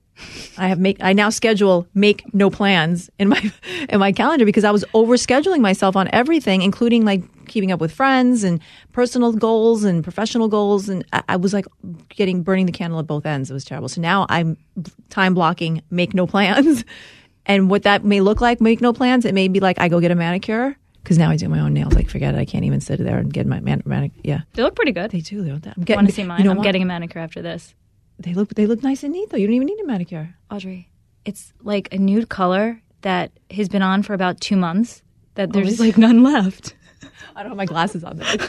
I 0.57 0.69
have 0.69 0.79
make. 0.79 0.99
I 1.03 1.13
now 1.13 1.29
schedule 1.31 1.87
make 1.95 2.23
no 2.33 2.49
plans 2.49 3.11
in 3.19 3.29
my 3.29 3.53
in 3.89 3.99
my 3.99 4.13
calendar 4.13 4.45
because 4.45 4.65
I 4.65 4.71
was 4.71 4.85
over 4.95 5.17
scheduling 5.17 5.61
myself 5.61 5.97
on 5.97 6.09
everything, 6.13 6.63
including 6.63 7.05
like 7.05 7.23
keeping 7.49 7.73
up 7.73 7.81
with 7.81 7.93
friends 7.93 8.45
and 8.45 8.61
personal 8.93 9.33
goals 9.33 9.83
and 9.85 10.05
professional 10.05 10.47
goals, 10.49 10.89
and 10.89 11.05
I, 11.13 11.23
I 11.31 11.37
was 11.37 11.53
like 11.53 11.67
getting 12.11 12.43
burning 12.43 12.67
the 12.67 12.73
candle 12.73 12.99
at 13.01 13.07
both 13.07 13.27
ends. 13.27 13.51
It 13.51 13.55
was 13.55 13.65
terrible. 13.65 13.89
So 13.89 14.01
now 14.01 14.27
I'm 14.29 14.57
time 15.11 15.35
blocking 15.35 15.83
make 15.91 16.15
no 16.15 16.27
plans, 16.27 16.85
and 17.47 17.69
what 17.69 17.83
that 17.83 18.05
may 18.05 18.21
look 18.21 18.41
like 18.41 18.61
make 18.61 18.81
no 18.81 18.93
plans. 18.93 19.25
It 19.25 19.35
may 19.35 19.49
be 19.49 19.59
like 19.61 19.81
I 19.81 19.89
go 19.89 19.99
get 20.01 20.13
a 20.13 20.15
manicure 20.15 20.77
because 21.03 21.19
now 21.19 21.31
I 21.31 21.37
do 21.37 21.49
my 21.49 21.59
own 21.59 21.75
nails. 21.75 21.93
Like 21.95 22.09
forget 22.09 22.35
it, 22.35 22.39
I 22.39 22.45
can't 22.45 22.65
even 22.65 22.81
sit 22.81 22.99
there 23.01 23.19
and 23.19 23.33
get 23.33 23.47
my 23.47 23.59
man- 23.61 23.83
manicure. 23.85 24.21
Yeah, 24.23 24.41
They 24.53 24.63
look 24.63 24.77
pretty 24.77 24.93
good. 24.93 25.11
they 25.11 25.21
do. 25.21 25.45
Don't 25.45 25.63
they? 25.63 25.73
I'm 25.77 25.83
getting. 25.83 25.97
Want 25.99 26.09
to 26.09 26.15
see 26.15 26.23
mine? 26.23 26.39
You 26.39 26.45
know 26.45 26.51
I'm 26.53 26.59
what? 26.59 26.65
getting 26.65 26.83
a 26.83 26.87
manicure 26.87 27.21
after 27.21 27.43
this. 27.43 27.75
They 28.19 28.35
look. 28.35 28.55
They 28.55 28.67
look 28.67 28.83
nice 28.83 29.03
and 29.03 29.13
neat 29.13 29.31
though. 29.31 29.37
You 29.37 29.47
don't 29.47 29.55
even 29.57 29.67
need 29.67 29.81
a 29.81 29.87
manicure. 29.87 30.35
Audrey, 30.51 30.89
it's 31.25 31.53
like 31.63 31.93
a 31.93 31.99
nude 31.99 32.29
color 32.29 32.81
that 33.03 33.33
has 33.51 33.69
been 33.69 33.83
on 33.83 34.03
for 34.03 34.15
about 34.15 34.41
two 34.41 34.57
months. 34.57 35.03
That 35.35 35.53
there's 35.53 35.75
it? 35.75 35.83
like 35.83 35.99
none 35.99 36.23
left. 36.23 36.77
I 37.37 37.43
don't 37.43 37.51
have 37.51 37.57
my 37.57 37.67
glasses 37.67 38.05
on. 38.05 38.17
There. 38.19 38.27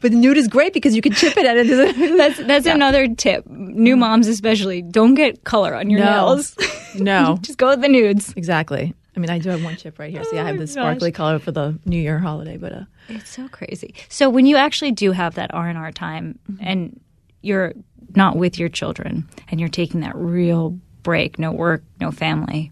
but 0.00 0.10
the 0.10 0.16
nude 0.16 0.36
is 0.36 0.48
great 0.48 0.72
because 0.72 0.94
you 0.96 1.02
can 1.02 1.12
chip 1.12 1.36
it 1.36 1.46
at 1.46 1.56
it. 1.56 1.66
That's 2.16 2.38
that's 2.38 2.66
another 2.66 3.06
tip. 3.14 3.46
New 3.46 3.96
moms 3.96 4.26
especially 4.26 4.82
don't 4.82 5.14
get 5.14 5.44
color 5.44 5.74
on 5.74 5.88
your 5.88 6.00
No. 6.00 6.06
nails. 6.26 6.56
no, 6.96 7.38
Just 7.40 7.58
go 7.58 7.68
with 7.68 7.80
the 7.80 7.88
nudes. 7.88 8.32
exactly. 8.36 8.94
I 9.16 9.20
mean, 9.20 9.30
I 9.30 9.38
do 9.38 9.48
have 9.50 9.64
one 9.64 9.76
chip 9.76 9.98
right 9.98 10.10
here. 10.12 10.22
See, 10.24 10.38
I 10.38 10.44
have 10.46 10.56
Oh 10.56 10.58
this 10.58 10.72
sparkly 10.72 11.10
color 11.10 11.38
for 11.40 11.50
the 11.50 11.76
New 11.84 12.00
Year 12.00 12.18
holiday, 12.20 12.56
but 12.56 12.72
uh, 12.72 12.84
It's 13.08 13.30
so 13.30 13.48
crazy. 13.48 13.94
So 14.08 14.30
when 14.30 14.46
you 14.46 14.56
actually 14.56 14.92
do 14.92 15.10
have 15.12 15.34
that 15.34 15.52
R 15.54 15.68
and 15.68 15.76
R 15.78 15.90
time, 15.90 16.38
and 16.60 17.00
you're 17.42 17.72
not 18.16 18.36
with 18.36 18.58
your 18.58 18.68
children, 18.68 19.28
and 19.50 19.60
you're 19.60 19.68
taking 19.68 20.00
that 20.00 20.16
real 20.16 20.78
break, 21.02 21.38
no 21.38 21.52
work, 21.52 21.82
no 22.00 22.10
family, 22.10 22.70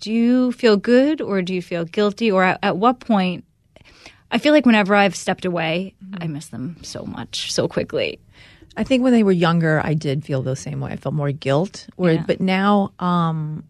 do 0.00 0.12
you 0.12 0.52
feel 0.52 0.76
good 0.76 1.20
or 1.20 1.42
do 1.42 1.54
you 1.54 1.62
feel 1.62 1.84
guilty? 1.84 2.30
Or 2.30 2.44
at, 2.44 2.58
at 2.62 2.76
what 2.76 3.00
point? 3.00 3.44
I 4.30 4.38
feel 4.38 4.52
like 4.52 4.66
whenever 4.66 4.94
I've 4.94 5.16
stepped 5.16 5.44
away, 5.44 5.94
I 6.20 6.26
miss 6.26 6.48
them 6.48 6.76
so 6.82 7.04
much 7.04 7.50
so 7.52 7.66
quickly. 7.66 8.20
I 8.76 8.84
think 8.84 9.02
when 9.02 9.12
they 9.12 9.22
were 9.24 9.32
younger, 9.32 9.80
I 9.82 9.94
did 9.94 10.24
feel 10.24 10.42
the 10.42 10.54
same 10.54 10.80
way. 10.80 10.92
I 10.92 10.96
felt 10.96 11.14
more 11.14 11.32
guilt. 11.32 11.88
Where, 11.96 12.14
Yeah. 12.14 12.24
but 12.26 12.40
now, 12.40 12.92
um, 13.00 13.64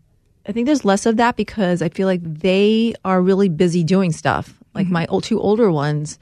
I 0.46 0.52
think 0.52 0.66
there's 0.66 0.84
less 0.84 1.06
of 1.06 1.16
that 1.16 1.36
because 1.36 1.80
I 1.80 1.88
feel 1.88 2.06
like 2.06 2.20
they 2.22 2.94
are 3.04 3.22
really 3.22 3.48
busy 3.48 3.84
doing 3.84 4.12
stuff. 4.12 4.52
Like 4.74 4.88
my 4.88 5.06
old, 5.06 5.24
two 5.24 5.40
older 5.40 5.70
ones, 5.70 6.18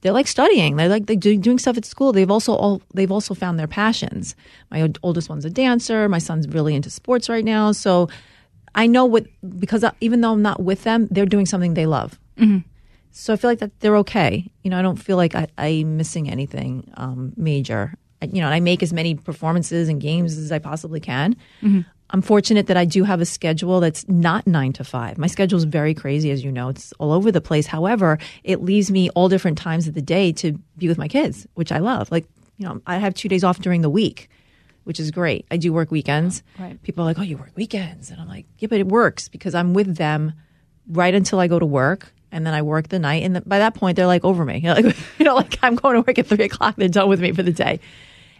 they're 0.00 0.12
like 0.12 0.26
studying. 0.28 0.76
They're 0.76 0.88
like 0.88 1.06
they 1.06 1.16
do, 1.16 1.36
doing 1.36 1.58
stuff 1.58 1.76
at 1.76 1.84
school. 1.84 2.12
They've 2.12 2.30
also 2.30 2.54
all 2.54 2.82
they've 2.94 3.10
also 3.10 3.34
found 3.34 3.58
their 3.58 3.66
passions. 3.66 4.34
My 4.70 4.92
oldest 5.02 5.28
one's 5.28 5.44
a 5.44 5.50
dancer. 5.50 6.08
My 6.08 6.18
son's 6.18 6.46
really 6.48 6.74
into 6.74 6.90
sports 6.90 7.28
right 7.28 7.44
now. 7.44 7.72
So 7.72 8.08
I 8.74 8.86
know 8.86 9.04
what 9.04 9.26
because 9.58 9.84
even 10.00 10.20
though 10.20 10.32
I'm 10.32 10.42
not 10.42 10.62
with 10.62 10.84
them, 10.84 11.08
they're 11.10 11.26
doing 11.26 11.46
something 11.46 11.74
they 11.74 11.86
love. 11.86 12.18
So 13.10 13.32
I 13.32 13.36
feel 13.36 13.50
like 13.50 13.60
that 13.60 13.80
they're 13.80 13.96
okay. 13.98 14.50
You 14.62 14.70
know, 14.70 14.78
I 14.78 14.82
don't 14.82 14.96
feel 14.96 15.16
like 15.16 15.34
I, 15.34 15.46
I'm 15.56 15.96
missing 15.96 16.28
anything 16.30 16.92
um, 16.98 17.32
major. 17.36 17.94
I, 18.20 18.26
you 18.26 18.40
know, 18.40 18.46
and 18.46 18.54
I 18.54 18.60
make 18.60 18.82
as 18.82 18.92
many 18.92 19.14
performances 19.14 19.88
and 19.88 20.00
games 20.00 20.36
as 20.36 20.52
I 20.52 20.58
possibly 20.58 21.00
can. 21.00 21.34
I'm 22.10 22.22
fortunate 22.22 22.68
that 22.68 22.76
I 22.76 22.84
do 22.84 23.02
have 23.04 23.20
a 23.20 23.26
schedule 23.26 23.80
that's 23.80 24.08
not 24.08 24.46
nine 24.46 24.72
to 24.74 24.84
five. 24.84 25.18
My 25.18 25.26
schedule 25.26 25.56
is 25.56 25.64
very 25.64 25.92
crazy, 25.92 26.30
as 26.30 26.44
you 26.44 26.52
know. 26.52 26.68
It's 26.68 26.92
all 26.98 27.12
over 27.12 27.32
the 27.32 27.40
place. 27.40 27.66
However, 27.66 28.18
it 28.44 28.62
leaves 28.62 28.90
me 28.90 29.10
all 29.10 29.28
different 29.28 29.58
times 29.58 29.88
of 29.88 29.94
the 29.94 30.02
day 30.02 30.32
to 30.34 30.52
be 30.78 30.86
with 30.88 30.98
my 30.98 31.08
kids, 31.08 31.46
which 31.54 31.72
I 31.72 31.78
love. 31.78 32.10
Like, 32.12 32.26
you 32.58 32.66
know, 32.66 32.80
I 32.86 32.98
have 32.98 33.14
two 33.14 33.28
days 33.28 33.42
off 33.42 33.58
during 33.58 33.82
the 33.82 33.90
week, 33.90 34.30
which 34.84 35.00
is 35.00 35.10
great. 35.10 35.46
I 35.50 35.56
do 35.56 35.72
work 35.72 35.90
weekends. 35.90 36.42
Oh, 36.58 36.62
right. 36.62 36.82
People 36.82 37.02
are 37.02 37.06
like, 37.06 37.18
oh, 37.18 37.22
you 37.22 37.36
work 37.38 37.52
weekends. 37.56 38.10
And 38.10 38.20
I'm 38.20 38.28
like, 38.28 38.46
yeah, 38.58 38.68
but 38.68 38.78
it 38.78 38.86
works 38.86 39.28
because 39.28 39.54
I'm 39.54 39.74
with 39.74 39.96
them 39.96 40.32
right 40.88 41.14
until 41.14 41.40
I 41.40 41.48
go 41.48 41.58
to 41.58 41.66
work. 41.66 42.12
And 42.30 42.46
then 42.46 42.54
I 42.54 42.62
work 42.62 42.88
the 42.88 42.98
night. 42.98 43.22
And 43.24 43.34
th- 43.34 43.44
by 43.46 43.58
that 43.58 43.74
point, 43.74 43.96
they're 43.96 44.06
like 44.06 44.24
over 44.24 44.44
me. 44.44 44.58
You 44.62 44.68
know, 44.68 44.74
like, 44.74 44.96
you 45.18 45.24
know, 45.24 45.34
like 45.34 45.58
I'm 45.62 45.74
going 45.74 45.94
to 45.94 46.00
work 46.00 46.18
at 46.18 46.26
three 46.26 46.44
o'clock. 46.44 46.76
They're 46.76 46.88
done 46.88 47.08
with 47.08 47.20
me 47.20 47.32
for 47.32 47.42
the 47.42 47.52
day. 47.52 47.80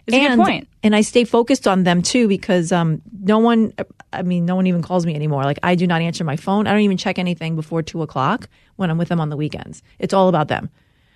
It's 0.07 0.15
a 0.15 0.19
good 0.19 0.31
and, 0.31 0.41
point. 0.41 0.67
And 0.83 0.95
I 0.95 1.01
stay 1.01 1.25
focused 1.25 1.67
on 1.67 1.83
them 1.83 2.01
too 2.01 2.27
because 2.27 2.71
um, 2.71 3.01
no 3.21 3.39
one, 3.39 3.73
I 4.13 4.21
mean, 4.21 4.45
no 4.45 4.55
one 4.55 4.65
even 4.67 4.81
calls 4.81 5.05
me 5.05 5.13
anymore. 5.13 5.43
Like 5.43 5.59
I 5.63 5.75
do 5.75 5.85
not 5.85 6.01
answer 6.01 6.23
my 6.23 6.37
phone. 6.37 6.65
I 6.65 6.71
don't 6.71 6.81
even 6.81 6.97
check 6.97 7.19
anything 7.19 7.55
before 7.55 7.83
two 7.83 8.01
o'clock 8.01 8.47
when 8.77 8.89
I'm 8.89 8.97
with 8.97 9.09
them 9.09 9.19
on 9.19 9.29
the 9.29 9.37
weekends. 9.37 9.83
It's 9.99 10.13
all 10.13 10.29
about 10.29 10.47
them. 10.47 10.69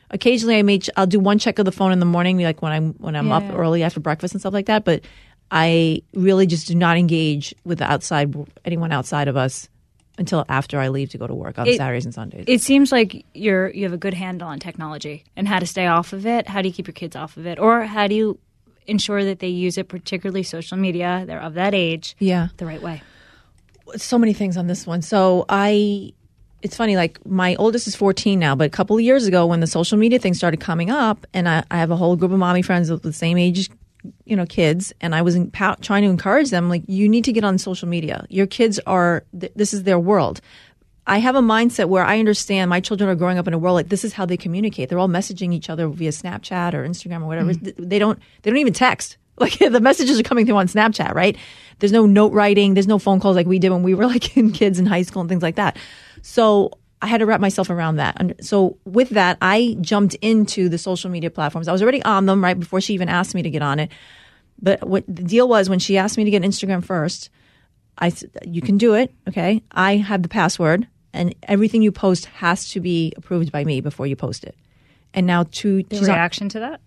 Occasionally, 0.09 0.57
I 0.57 0.61
may 0.61 0.79
ch- 0.79 0.89
I'll 0.97 1.07
do 1.07 1.21
one 1.21 1.39
check 1.39 1.57
of 1.57 1.63
the 1.63 1.71
phone 1.71 1.93
in 1.93 1.99
the 1.99 2.05
morning, 2.05 2.37
like 2.39 2.61
when 2.61 2.73
I'm 2.73 2.93
when 2.95 3.15
I'm 3.15 3.29
Yeah, 3.29 3.37
up 3.37 3.43
early 3.53 3.81
after 3.81 4.01
breakfast 4.01 4.33
and 4.33 4.41
stuff 4.41 4.53
like 4.53 4.65
that. 4.65 4.83
But 4.83 5.05
I 5.49 6.01
really 6.13 6.45
just 6.45 6.67
do 6.67 6.75
not 6.75 6.97
engage 6.97 7.55
with 7.63 7.79
the 7.79 7.89
outside 7.89 8.35
anyone 8.65 8.91
outside 8.91 9.29
of 9.29 9.37
us 9.37 9.69
until 10.17 10.45
after 10.49 10.79
I 10.79 10.89
leave 10.89 11.11
to 11.11 11.17
go 11.17 11.27
to 11.27 11.33
work 11.33 11.57
on 11.57 11.65
It- 11.65 11.77
Saturdays 11.77 12.03
and 12.03 12.13
Sundays. 12.13 12.43
It 12.47 12.59
seems 12.59 12.91
like 12.91 13.25
you're 13.33 13.69
you 13.69 13.83
have 13.83 13.93
a 13.93 13.97
good 13.97 14.13
handle 14.13 14.49
on 14.49 14.59
technology 14.59 15.23
and 15.37 15.47
how 15.47 15.59
to 15.59 15.65
stay 15.65 15.87
off 15.87 16.11
of 16.11 16.25
it. 16.25 16.49
How 16.49 16.61
do 16.61 16.67
you 16.67 16.73
keep 16.73 16.87
your 16.87 16.93
kids 16.93 17.15
off 17.15 17.37
of 17.37 17.45
it, 17.45 17.57
or 17.57 17.83
how 17.83 18.07
do 18.07 18.15
you 18.15 18.37
ensure 18.87 19.23
that 19.23 19.39
they 19.39 19.47
use 19.47 19.77
it, 19.77 19.87
particularly 19.87 20.43
social 20.43 20.77
media? 20.77 21.23
They're 21.27 21.41
of 21.41 21.53
that 21.55 21.73
age, 21.73 22.15
yeah. 22.19 22.49
the 22.57 22.65
right 22.65 22.81
way. 22.81 23.01
so 23.95 24.17
many 24.17 24.33
things 24.33 24.57
on 24.57 24.67
this 24.67 24.87
one. 24.87 25.01
So 25.01 25.45
I, 25.49 26.13
it's 26.61 26.75
funny, 26.77 26.95
like 26.95 27.25
my 27.25 27.55
oldest 27.55 27.87
is 27.87 27.95
14 27.95 28.39
now, 28.39 28.55
but 28.55 28.65
a 28.65 28.69
couple 28.69 28.95
of 28.95 29.01
years 29.01 29.25
ago 29.27 29.45
when 29.45 29.59
the 29.59 29.67
social 29.67 29.97
media 29.97 30.19
thing 30.19 30.33
started 30.33 30.59
coming 30.59 30.89
up, 30.89 31.25
and 31.33 31.49
I, 31.49 31.63
I 31.71 31.77
have 31.77 31.91
a 31.91 31.95
whole 31.95 32.15
group 32.15 32.31
of 32.31 32.39
mommy 32.39 32.61
friends 32.61 32.89
of 32.89 33.01
the 33.01 33.13
same 33.13 33.37
age, 33.37 33.69
you 34.25 34.35
know, 34.35 34.45
kids, 34.45 34.93
and 35.01 35.13
I 35.13 35.21
was 35.21 35.37
empow- 35.37 35.79
trying 35.81 36.03
to 36.03 36.09
encourage 36.09 36.49
them, 36.49 36.69
like, 36.69 36.83
you 36.87 37.07
need 37.09 37.23
to 37.25 37.33
get 37.33 37.43
on 37.43 37.57
social 37.57 37.87
media. 37.87 38.25
Your 38.29 38.47
kids 38.47 38.79
are, 38.87 39.23
th- 39.39 39.51
this 39.55 39.73
is 39.73 39.83
their 39.83 39.99
world. 39.99 40.41
I 41.07 41.17
have 41.17 41.35
a 41.35 41.41
mindset 41.41 41.89
where 41.89 42.03
I 42.05 42.19
understand 42.19 42.69
my 42.69 42.79
children 42.79 43.09
are 43.09 43.15
growing 43.15 43.37
up 43.37 43.47
in 43.47 43.53
a 43.53 43.57
world 43.57 43.75
like 43.75 43.89
this 43.89 44.03
is 44.03 44.13
how 44.13 44.25
they 44.25 44.37
communicate. 44.37 44.89
They're 44.89 44.99
all 44.99 45.07
messaging 45.09 45.53
each 45.53 45.69
other 45.69 45.87
via 45.87 46.11
Snapchat 46.11 46.73
or 46.73 46.87
Instagram 46.87 47.23
or 47.23 47.25
whatever. 47.27 47.53
Mm-hmm. 47.53 47.63
Th- 47.63 47.75
They 47.77 47.99
don't 47.99 48.19
they 48.43 48.51
don't 48.51 48.59
even 48.59 48.73
text. 48.73 49.17
Like 49.37 49.57
the 49.57 49.79
messages 49.79 50.19
are 50.19 50.23
coming 50.23 50.45
through 50.45 50.57
on 50.57 50.67
Snapchat, 50.67 51.15
right? 51.15 51.35
There's 51.79 51.91
no 51.91 52.05
note 52.05 52.31
writing, 52.31 52.75
there's 52.75 52.85
no 52.85 52.99
phone 52.99 53.19
calls 53.19 53.35
like 53.35 53.47
we 53.47 53.57
did 53.57 53.71
when 53.71 53.81
we 53.81 53.95
were 53.95 54.05
like 54.15 54.37
in 54.37 54.51
kids 54.51 54.77
in 54.77 54.85
high 54.85 55.01
school 55.01 55.21
and 55.21 55.29
things 55.29 55.41
like 55.41 55.55
that. 55.55 55.77
So 56.21 56.71
I 57.01 57.07
had 57.07 57.19
to 57.19 57.25
wrap 57.25 57.41
myself 57.41 57.71
around 57.71 57.95
that. 57.95 58.17
And 58.19 58.35
so 58.41 58.77
with 58.85 59.09
that, 59.11 59.39
I 59.41 59.77
jumped 59.81 60.13
into 60.15 60.69
the 60.69 60.77
social 60.77 61.09
media 61.09 61.31
platforms. 61.31 61.67
I 61.67 61.71
was 61.71 61.81
already 61.81 62.03
on 62.03 62.27
them 62.27 62.43
right 62.43 62.59
before 62.59 62.81
she 62.81 62.93
even 62.93 63.09
asked 63.09 63.33
me 63.33 63.41
to 63.41 63.49
get 63.49 63.63
on 63.63 63.79
it. 63.79 63.89
But 64.61 64.87
what 64.87 65.05
the 65.07 65.23
deal 65.23 65.47
was 65.47 65.69
when 65.69 65.79
she 65.79 65.97
asked 65.97 66.17
me 66.17 66.23
to 66.23 66.29
get 66.29 66.43
Instagram 66.43 66.83
first, 66.83 67.31
I 68.01 68.11
you 68.45 68.61
can 68.61 68.77
do 68.77 68.95
it. 68.95 69.13
Okay, 69.29 69.61
I 69.71 69.97
have 69.97 70.23
the 70.23 70.29
password, 70.29 70.87
and 71.13 71.35
everything 71.43 71.81
you 71.81 71.91
post 71.91 72.25
has 72.25 72.69
to 72.69 72.79
be 72.79 73.13
approved 73.15 73.51
by 73.51 73.63
me 73.63 73.79
before 73.79 74.07
you 74.07 74.15
post 74.15 74.43
it. 74.43 74.55
And 75.13 75.27
now 75.27 75.43
to 75.43 75.83
The 75.83 75.97
she's 75.97 76.09
on 76.09 76.15
reaction 76.15 76.49
to 76.49 76.59
that? 76.59 76.81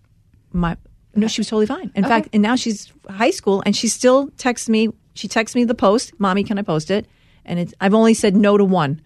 my 0.51 0.77
no, 1.15 1.27
she 1.27 1.39
was 1.39 1.47
totally 1.47 1.65
fine. 1.65 1.91
In 1.95 2.03
fact, 2.03 2.29
and 2.33 2.43
now 2.43 2.57
she's 2.57 2.91
high 3.09 3.31
school, 3.31 3.63
and 3.65 3.75
she 3.75 3.87
still 3.87 4.27
texts 4.37 4.67
me. 4.67 4.89
She 5.13 5.29
texts 5.29 5.55
me 5.55 5.63
the 5.63 5.73
post, 5.75 6.11
"Mommy, 6.19 6.43
can 6.43 6.59
I 6.59 6.61
post 6.61 6.91
it?" 6.91 7.07
And 7.45 7.59
it's 7.59 7.73
I've 7.79 7.93
only 7.93 8.13
said 8.13 8.35
no 8.35 8.57
to 8.57 8.65
one. 8.65 8.99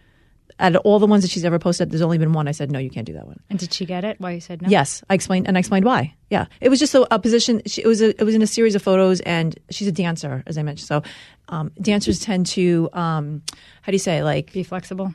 Out 0.59 0.75
of 0.75 0.81
all 0.83 0.99
the 0.99 1.07
ones 1.07 1.23
that 1.23 1.31
she's 1.31 1.45
ever 1.45 1.57
posted, 1.57 1.89
there's 1.89 2.01
only 2.01 2.17
been 2.17 2.33
one 2.33 2.47
I 2.47 2.51
said 2.51 2.69
no, 2.71 2.79
you 2.79 2.89
can't 2.89 3.05
do 3.07 3.13
that 3.13 3.25
one. 3.25 3.39
And 3.49 3.57
did 3.57 3.73
she 3.73 3.85
get 3.85 4.03
it? 4.03 4.19
Why 4.19 4.31
you 4.31 4.41
said 4.41 4.61
no? 4.61 4.67
Yes, 4.69 5.03
I 5.09 5.13
explained 5.13 5.47
and 5.47 5.57
I 5.57 5.59
explained 5.59 5.85
why. 5.85 6.13
Yeah, 6.29 6.45
it 6.61 6.69
was 6.69 6.79
just 6.79 6.93
a, 6.95 7.07
a 7.13 7.17
position. 7.19 7.61
She, 7.65 7.81
it 7.81 7.87
was 7.87 8.01
a, 8.01 8.09
it 8.09 8.23
was 8.23 8.35
in 8.35 8.41
a 8.41 8.47
series 8.47 8.75
of 8.75 8.81
photos, 8.83 9.19
and 9.21 9.57
she's 9.71 9.87
a 9.87 9.91
dancer, 9.91 10.43
as 10.47 10.57
I 10.57 10.63
mentioned. 10.63 10.87
So, 10.87 11.01
um, 11.47 11.71
dancers 11.81 12.19
tend 12.19 12.45
to 12.47 12.89
um, 12.93 13.41
how 13.81 13.91
do 13.91 13.95
you 13.95 13.99
say 13.99 14.21
like 14.21 14.51
Be 14.53 14.63
flexible. 14.63 15.13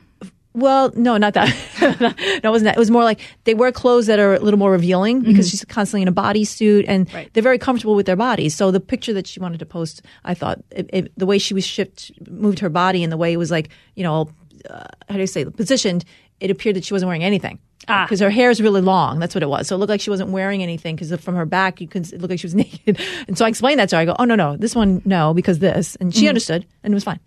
well, 0.53 0.91
no, 0.95 1.17
not 1.17 1.33
that. 1.35 1.49
no, 2.01 2.13
it 2.17 2.43
wasn't 2.43 2.65
that. 2.65 2.75
It 2.77 2.79
was 2.79 2.89
more 2.89 3.03
like 3.03 3.19
they 3.43 3.53
wear 3.53 3.71
clothes 3.71 4.07
that 4.07 4.19
are 4.19 4.35
a 4.35 4.39
little 4.39 4.57
more 4.59 4.71
revealing 4.71 5.21
because 5.21 5.49
she's 5.49 5.63
constantly 5.65 6.01
in 6.01 6.07
a 6.07 6.13
bodysuit 6.13 6.85
and 6.87 7.13
Right. 7.13 7.29
they're 7.33 7.43
very 7.43 7.57
comfortable 7.59 7.93
with 7.95 8.05
their 8.05 8.15
bodies. 8.15 8.55
So 8.55 8.71
the 8.71 8.79
picture 8.79 9.13
that 9.13 9.27
she 9.27 9.39
wanted 9.39 9.59
to 9.59 9.65
post, 9.65 10.01
I 10.23 10.33
thought 10.33 10.59
it, 10.71 10.89
it, 10.93 11.11
the 11.17 11.25
way 11.25 11.37
she 11.37 11.53
was 11.53 11.65
shipped, 11.65 12.11
moved 12.29 12.59
her 12.59 12.69
body 12.69 13.03
and 13.03 13.11
the 13.11 13.17
way 13.17 13.31
it 13.33 13.37
was 13.37 13.51
like, 13.51 13.69
you 13.95 14.03
know, 14.03 14.29
uh, 14.69 14.85
how 15.09 15.15
do 15.15 15.21
you 15.21 15.27
say, 15.27 15.45
positioned, 15.45 16.05
it 16.39 16.51
appeared 16.51 16.75
that 16.75 16.85
she 16.85 16.93
wasn't 16.93 17.07
wearing 17.07 17.23
anything. 17.23 17.59
Ah. 17.87 18.05
Because 18.05 18.19
her 18.19 18.29
hair 18.29 18.49
is 18.49 18.61
really 18.61 18.81
long. 18.81 19.19
That's 19.19 19.35
what 19.35 19.43
it 19.43 19.49
was. 19.49 19.67
So 19.67 19.75
it 19.75 19.79
looked 19.79 19.89
like 19.89 20.01
she 20.01 20.09
wasn't 20.09 20.31
wearing 20.31 20.63
anything 20.63 20.95
because 20.95 21.13
from 21.21 21.35
her 21.35 21.45
back, 21.45 21.79
you 21.79 21.87
could 21.87 22.11
it 22.11 22.19
looked 22.19 22.31
like 22.31 22.39
she 22.39 22.47
was 22.47 22.55
naked. 22.65 22.99
And 23.27 23.37
so 23.37 23.45
I 23.45 23.49
explained 23.49 23.79
that 23.79 23.89
to 23.89 23.97
her. 23.97 24.01
I 24.01 24.05
go, 24.05 24.15
oh, 24.17 24.25
no, 24.25 24.35
no, 24.35 24.57
this 24.57 24.75
one, 24.75 25.01
no, 25.05 25.33
because 25.33 25.59
this. 25.59 25.95
And 25.97 26.13
she 26.13 26.27
understood 26.27 26.65
and 26.83 26.93
it 26.93 26.95
was 26.95 27.03
fine. 27.03 27.19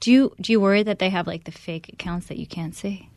Do 0.00 0.12
you 0.12 0.34
do 0.40 0.52
you 0.52 0.60
worry 0.60 0.82
that 0.82 0.98
they 0.98 1.08
have 1.08 1.26
like 1.26 1.44
the 1.44 1.52
fake 1.52 1.88
accounts 1.92 2.26
that 2.26 2.38
you 2.38 2.46
can't 2.46 2.74
see? 2.74 3.08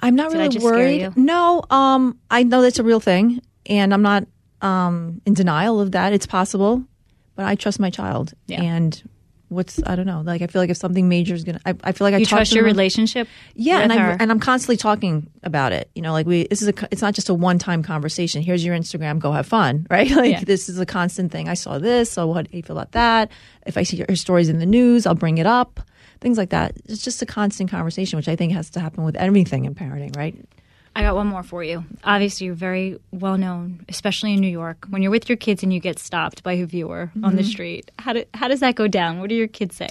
I'm 0.00 0.16
not 0.16 0.30
Did 0.30 0.38
really 0.38 0.58
worried. 0.58 1.16
No, 1.16 1.62
um, 1.70 2.18
I 2.30 2.42
know 2.42 2.62
that's 2.62 2.78
a 2.78 2.82
real 2.82 3.00
thing, 3.00 3.40
and 3.66 3.92
I'm 3.92 4.02
not 4.02 4.26
um, 4.62 5.20
in 5.26 5.34
denial 5.34 5.80
of 5.80 5.92
that. 5.92 6.12
It's 6.12 6.26
possible, 6.26 6.84
but 7.36 7.44
I 7.44 7.54
trust 7.54 7.78
my 7.78 7.90
child. 7.90 8.32
Yeah. 8.46 8.62
And 8.62 9.02
what's 9.50 9.78
I 9.84 9.94
don't 9.96 10.06
know. 10.06 10.22
Like 10.22 10.40
I 10.40 10.46
feel 10.46 10.62
like 10.62 10.70
if 10.70 10.78
something 10.78 11.08
major 11.08 11.34
is 11.34 11.44
gonna, 11.44 11.60
I, 11.66 11.74
I 11.84 11.92
feel 11.92 12.06
like 12.06 12.14
I 12.14 12.18
You 12.18 12.26
trust 12.26 12.52
to 12.52 12.56
your 12.56 12.64
relationship? 12.64 13.28
Yeah, 13.54 13.80
and? 13.80 13.92
I'm 13.92 14.16
and 14.20 14.30
I'm 14.30 14.40
constantly 14.40 14.78
talking 14.78 15.28
about 15.42 15.72
it. 15.72 15.90
You 15.94 16.00
know, 16.02 16.12
like 16.12 16.26
we 16.26 16.46
this 16.48 16.62
is 16.62 16.68
a 16.68 16.74
it's 16.90 17.02
not 17.02 17.12
just 17.14 17.28
a 17.28 17.34
one 17.34 17.58
time 17.58 17.82
conversation. 17.82 18.40
Here's 18.42 18.64
your 18.64 18.74
Instagram, 18.76 19.18
go 19.18 19.32
have 19.32 19.46
fun, 19.46 19.86
right? 19.90 20.10
Like 20.10 20.30
Yeah. 20.32 20.44
this 20.44 20.68
is 20.70 20.78
a 20.78 20.86
constant 20.86 21.30
thing. 21.30 21.48
I 21.48 21.54
saw 21.54 21.78
this, 21.78 22.10
so 22.10 22.26
what 22.26 22.50
do 22.50 22.56
you 22.56 22.62
feel 22.62 22.78
about 22.78 22.92
that? 22.92 23.30
If 23.66 23.76
I 23.76 23.82
see 23.82 23.98
your 23.98 24.16
stories 24.16 24.48
in 24.48 24.58
the 24.58 24.66
news, 24.66 25.04
I'll 25.06 25.14
bring 25.14 25.38
it 25.38 25.46
up. 25.46 25.80
Things 26.20 26.38
like 26.38 26.50
that. 26.50 26.72
It's 26.86 27.02
just 27.02 27.20
a 27.22 27.26
constant 27.26 27.70
conversation, 27.70 28.16
which 28.16 28.28
I 28.28 28.36
think 28.36 28.52
has 28.52 28.70
to 28.70 28.80
happen 28.80 29.04
with 29.04 29.16
everything 29.16 29.64
in 29.64 29.74
parenting, 29.74 30.16
right? 30.16 30.36
I 30.96 31.02
got 31.02 31.14
one 31.14 31.28
more 31.28 31.42
for 31.42 31.62
you. 31.62 31.84
Obviously, 32.04 32.46
you're 32.46 32.54
very 32.54 32.98
well 33.12 33.38
known, 33.38 33.84
especially 33.88 34.34
in 34.34 34.40
New 34.40 34.48
York. 34.50 34.86
When 34.90 35.02
you're 35.02 35.10
with 35.10 35.28
your 35.28 35.36
kids 35.36 35.62
and 35.62 35.72
you 35.72 35.80
get 35.80 35.98
stopped 35.98 36.42
by 36.42 36.54
a 36.54 36.66
viewer 36.66 37.10
on 37.16 37.22
Mm-hmm. 37.22 37.36
the 37.36 37.44
street, 37.44 37.90
how 37.98 38.12
do, 38.12 38.24
how 38.34 38.48
does 38.48 38.60
that 38.60 38.74
go 38.74 38.88
down? 38.88 39.20
What 39.20 39.28
do 39.28 39.34
your 39.36 39.48
kids 39.48 39.76
say? 39.76 39.88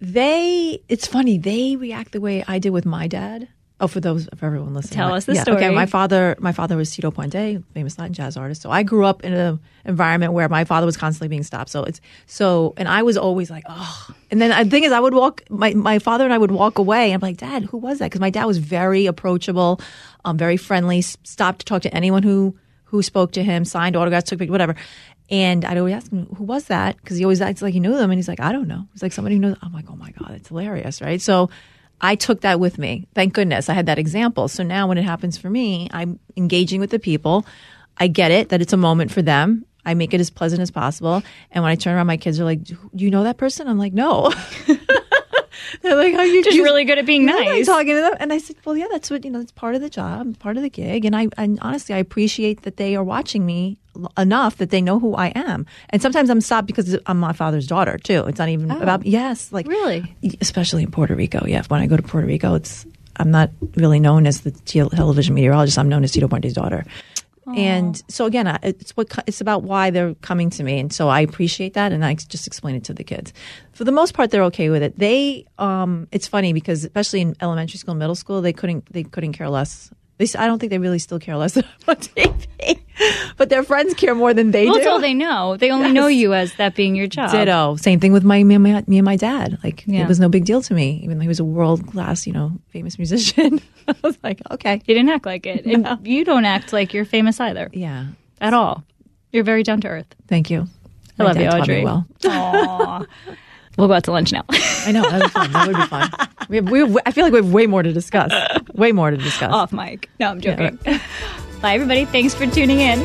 They, 0.00 0.82
it's 0.88 1.06
funny, 1.06 1.38
they 1.38 1.76
react 1.76 2.12
the 2.12 2.20
way 2.20 2.42
I 2.48 2.58
did 2.58 2.70
with 2.70 2.84
my 2.84 3.06
dad. 3.06 3.48
Oh, 3.82 3.88
for 3.88 3.98
those, 3.98 4.28
for 4.36 4.46
everyone 4.46 4.74
listening. 4.74 4.94
Tell 4.94 5.08
My- 5.08 5.16
us 5.16 5.24
the 5.24 5.34
yeah, 5.34 5.42
story. 5.42 5.56
Okay, 5.56 5.74
my 5.74 5.86
father, 5.86 6.36
my 6.38 6.52
father 6.52 6.76
was 6.76 6.88
Tito 6.92 7.10
Puente, 7.10 7.64
famous 7.74 7.98
Latin 7.98 8.14
jazz 8.14 8.36
artist. 8.36 8.62
So 8.62 8.70
I 8.70 8.84
grew 8.84 9.04
up 9.04 9.24
in 9.24 9.32
an 9.32 9.58
environment 9.84 10.34
where 10.34 10.48
my 10.48 10.62
father 10.64 10.86
was 10.86 10.96
constantly 10.96 11.26
being 11.26 11.42
stopped. 11.42 11.68
So 11.68 11.82
it's, 11.82 12.00
so, 12.26 12.74
and 12.76 12.86
I 12.86 13.02
was 13.02 13.16
always 13.16 13.50
like, 13.50 13.64
oh. 13.68 14.06
And 14.30 14.40
then 14.40 14.50
the 14.50 14.70
thing 14.70 14.84
is, 14.84 14.92
I 14.92 15.00
would 15.00 15.14
walk, 15.14 15.42
my, 15.50 15.74
my 15.74 15.98
father 15.98 16.24
and 16.24 16.32
I 16.32 16.38
would 16.38 16.52
walk 16.52 16.78
away. 16.78 17.06
And 17.10 17.14
I'm 17.14 17.28
like, 17.28 17.38
Dad, 17.38 17.64
who 17.64 17.76
was 17.76 17.98
that? 17.98 18.06
Because 18.06 18.20
my 18.20 18.30
dad 18.30 18.44
was 18.44 18.58
very 18.58 19.06
approachable, 19.06 19.80
um, 20.24 20.38
very 20.38 20.56
friendly, 20.56 21.02
stopped 21.02 21.58
to 21.58 21.64
talk 21.64 21.82
to 21.82 21.92
anyone 21.92 22.22
who, 22.22 22.56
who 22.84 23.02
spoke 23.02 23.32
to 23.32 23.42
him, 23.42 23.64
signed 23.64 23.96
autographs, 23.96 24.30
took 24.30 24.38
pictures, 24.38 24.52
whatever. 24.52 24.76
And 25.28 25.64
I'd 25.64 25.76
always 25.76 25.94
ask 25.94 26.12
him, 26.12 26.26
who 26.36 26.44
was 26.44 26.66
that? 26.66 26.98
Because 26.98 27.16
he 27.16 27.24
always 27.24 27.40
acts 27.40 27.62
like 27.62 27.74
he 27.74 27.80
knew 27.80 27.96
them. 27.96 28.12
And 28.12 28.18
he's 28.18 28.28
like, 28.28 28.38
I 28.38 28.52
don't 28.52 28.68
know. 28.68 28.86
He's 28.92 29.02
like, 29.02 29.12
somebody 29.12 29.34
who 29.36 29.40
knows. 29.40 29.56
I'm 29.60 29.72
like, 29.72 29.86
oh 29.90 29.96
my 29.96 30.12
God, 30.12 30.32
it's 30.36 30.48
hilarious, 30.48 31.02
right? 31.02 31.20
So 31.20 31.50
I 32.02 32.16
took 32.16 32.40
that 32.40 32.58
with 32.58 32.78
me. 32.78 33.06
Thank 33.14 33.32
goodness 33.32 33.68
I 33.68 33.74
had 33.74 33.86
that 33.86 33.98
example. 33.98 34.48
So 34.48 34.64
now 34.64 34.88
when 34.88 34.98
it 34.98 35.04
happens 35.04 35.38
for 35.38 35.48
me, 35.48 35.88
I'm 35.92 36.18
engaging 36.36 36.80
with 36.80 36.90
the 36.90 36.98
people. 36.98 37.46
I 37.96 38.08
get 38.08 38.32
it 38.32 38.48
that 38.48 38.60
it's 38.60 38.72
a 38.72 38.76
moment 38.76 39.12
for 39.12 39.22
them. 39.22 39.64
I 39.84 39.94
make 39.94 40.12
it 40.12 40.20
as 40.20 40.30
pleasant 40.30 40.60
as 40.62 40.70
possible. 40.70 41.22
And 41.52 41.62
when 41.62 41.70
I 41.70 41.76
turn 41.76 41.94
around, 41.94 42.08
my 42.08 42.16
kids 42.16 42.40
are 42.40 42.44
like, 42.44 42.62
do 42.64 42.76
you 42.94 43.10
know 43.10 43.24
that 43.24 43.36
person? 43.36 43.68
I'm 43.68 43.78
like, 43.78 43.92
no. 43.92 44.32
They're 45.82 45.96
like, 45.96 46.14
"Are 46.14 46.26
you 46.26 46.44
Just 46.44 46.58
really 46.58 46.84
good 46.84 46.98
at 46.98 47.06
being 47.06 47.22
you 47.22 47.26
nice. 47.28 47.66
talking 47.66 47.94
to 47.94 48.00
them?" 48.00 48.14
And 48.20 48.32
I 48.32 48.38
said, 48.38 48.56
"Well, 48.64 48.76
yeah, 48.76 48.86
that's 48.90 49.10
what 49.10 49.24
you 49.24 49.30
know. 49.30 49.40
It's 49.40 49.52
part 49.52 49.74
of 49.74 49.80
the 49.80 49.88
job, 49.90 50.38
part 50.38 50.56
of 50.56 50.62
the 50.62 50.68
gig." 50.70 51.04
And 51.04 51.16
I, 51.16 51.28
and 51.36 51.58
honestly, 51.62 51.94
I 51.94 51.98
appreciate 51.98 52.62
that 52.62 52.76
they 52.76 52.94
are 52.96 53.04
watching 53.04 53.46
me 53.46 53.78
l- 53.96 54.12
enough 54.18 54.56
that 54.58 54.70
they 54.70 54.80
know 54.82 54.98
who 54.98 55.14
I 55.14 55.28
am. 55.28 55.66
And 55.90 56.02
sometimes 56.02 56.28
I'm 56.30 56.40
stopped 56.40 56.66
because 56.66 56.98
I'm 57.06 57.18
my 57.18 57.32
father's 57.32 57.66
daughter 57.66 57.98
too. 57.98 58.24
It's 58.26 58.38
not 58.38 58.48
even 58.48 58.70
about 58.70 59.00
oh. 59.00 59.04
yes, 59.06 59.52
like 59.52 59.66
Really? 59.66 60.14
especially 60.40 60.82
in 60.82 60.90
Puerto 60.90 61.14
Rico. 61.14 61.46
Yeah, 61.46 61.62
when 61.68 61.80
I 61.80 61.86
go 61.86 61.96
to 61.96 62.02
Puerto 62.02 62.26
Rico, 62.26 62.54
it's 62.54 62.84
I'm 63.16 63.30
not 63.30 63.50
really 63.76 64.00
known 64.00 64.26
as 64.26 64.40
the 64.42 64.50
television 64.50 65.34
meteorologist. 65.34 65.78
I'm 65.78 65.88
known 65.88 66.04
as 66.04 66.12
Tito 66.12 66.28
Puente's 66.28 66.54
daughter. 66.54 66.84
And 67.46 68.02
so 68.08 68.26
again, 68.26 68.46
it's 68.62 68.96
what 68.96 69.08
it's 69.26 69.40
about 69.40 69.64
why 69.64 69.90
they're 69.90 70.14
coming 70.16 70.48
to 70.50 70.62
me, 70.62 70.78
and 70.78 70.92
so 70.92 71.08
I 71.08 71.20
appreciate 71.20 71.74
that, 71.74 71.92
and 71.92 72.04
I 72.04 72.14
just 72.14 72.46
explain 72.46 72.76
it 72.76 72.84
to 72.84 72.94
the 72.94 73.04
kids. 73.04 73.32
For 73.72 73.84
the 73.84 73.92
most 73.92 74.14
part, 74.14 74.30
they're 74.30 74.44
okay 74.44 74.70
with 74.70 74.82
it. 74.82 74.98
They, 74.98 75.46
um, 75.58 76.06
it's 76.12 76.28
funny 76.28 76.52
because 76.52 76.84
especially 76.84 77.20
in 77.20 77.36
elementary 77.40 77.78
school, 77.78 77.92
and 77.92 77.98
middle 77.98 78.14
school, 78.14 78.42
they 78.42 78.52
couldn't 78.52 78.92
they 78.92 79.02
couldn't 79.02 79.32
care 79.32 79.48
less. 79.48 79.90
They, 80.18 80.26
I 80.38 80.46
don't 80.46 80.58
think 80.58 80.70
they 80.70 80.78
really 80.78 80.98
still 80.98 81.18
care 81.18 81.36
less 81.36 81.56
about 81.82 82.00
TV, 82.00 82.78
but 83.36 83.48
their 83.48 83.62
friends 83.62 83.94
care 83.94 84.14
more 84.14 84.32
than 84.34 84.50
they 84.50 84.66
Well, 84.66 84.74
do. 84.74 84.78
that's 84.80 84.88
all 84.90 85.00
they 85.00 85.14
know. 85.14 85.56
They 85.56 85.70
only 85.70 85.90
know 85.90 86.06
you 86.06 86.34
as 86.34 86.54
that 86.56 86.74
being 86.74 86.94
your 86.94 87.06
job. 87.06 87.32
Ditto. 87.32 87.76
Same 87.76 87.98
thing 87.98 88.12
with 88.12 88.22
my 88.22 88.44
me 88.44 88.54
and 88.54 88.62
my, 88.62 88.84
me 88.86 88.98
and 88.98 89.04
my 89.04 89.16
dad. 89.16 89.58
Like 89.64 89.84
Yeah. 89.86 90.02
it 90.02 90.08
was 90.08 90.20
no 90.20 90.28
big 90.28 90.44
deal 90.44 90.60
to 90.62 90.74
me, 90.74 91.00
even 91.02 91.18
though 91.18 91.22
he 91.22 91.28
was 91.28 91.40
a 91.40 91.44
world 91.44 91.86
class, 91.88 92.26
you 92.26 92.32
know, 92.32 92.52
famous 92.68 92.98
musician. 92.98 93.60
I 93.88 93.94
was 94.02 94.18
like, 94.22 94.40
okay, 94.50 94.74
You 94.86 94.94
didn't 94.94 95.08
act 95.10 95.26
like 95.26 95.46
it. 95.46 95.64
And 95.64 96.06
you 96.06 96.24
don't 96.24 96.44
act 96.44 96.72
like 96.72 96.92
you're 96.94 97.04
famous 97.06 97.40
either 97.40 97.68
yeah. 97.72 98.06
at 98.40 98.52
all. 98.54 98.84
You're 99.32 99.44
very 99.44 99.62
down 99.62 99.80
to 99.80 99.88
earth. 99.88 100.14
Thank 100.28 100.50
you. 100.50 100.68
I 101.18 101.22
My 101.22 101.28
love 101.32 101.36
you, 101.38 101.46
Audrey. 101.48 101.84
Well. 101.84 102.06
We'll 103.76 103.88
go 103.88 103.94
out 103.94 104.04
to 104.04 104.12
lunch 104.12 104.32
now. 104.32 104.44
I 104.50 104.92
know 104.92 105.02
that 105.02 105.12
would 105.12 105.22
be 105.22 105.28
fun. 105.28 105.52
That 105.52 105.66
would 105.68 105.76
be 105.76 105.86
fun. 105.86 106.10
We 106.48 106.56
have, 106.56 106.70
we 106.70 106.78
have, 106.80 106.98
I 107.06 107.12
feel 107.12 107.24
like 107.24 107.32
we 107.32 107.38
have 107.38 107.52
way 107.52 107.66
more 107.66 107.82
to 107.82 107.92
discuss. 107.92 108.32
Way 108.74 108.92
more 108.92 109.10
to 109.10 109.16
discuss. 109.16 109.52
Off 109.52 109.72
mic. 109.72 110.08
No, 110.20 110.30
I'm 110.30 110.40
joking. 110.40 110.78
Bye, 111.62 111.74
everybody. 111.74 112.04
Thanks 112.04 112.34
for 112.34 112.46
tuning 112.46 112.80
in. 112.80 113.00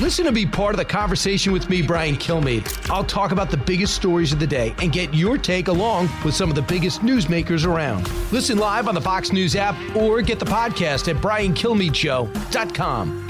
Listen 0.00 0.24
to 0.24 0.32
be 0.32 0.46
part 0.46 0.74
of 0.74 0.78
the 0.78 0.84
conversation 0.84 1.52
with 1.52 1.68
me, 1.68 1.82
Brian 1.82 2.16
Kilmeade. 2.16 2.90
I'll 2.90 3.04
talk 3.04 3.32
about 3.32 3.50
the 3.50 3.56
biggest 3.56 3.94
stories 3.94 4.32
of 4.32 4.38
the 4.40 4.46
day 4.46 4.74
and 4.78 4.92
get 4.92 5.12
your 5.14 5.36
take 5.36 5.66
along 5.68 6.08
with 6.24 6.34
some 6.34 6.48
of 6.48 6.56
the 6.56 6.62
biggest 6.62 7.02
newsmakers 7.02 7.66
around. 7.66 8.08
Listen 8.32 8.56
live 8.58 8.88
on 8.88 8.94
the 8.94 9.00
Fox 9.00 9.30
News 9.32 9.54
app 9.56 9.76
or 9.94 10.22
get 10.22 10.38
the 10.38 10.46
podcast 10.46 11.08
at 11.08 11.16
briankilmeadshow.com. 11.16 13.29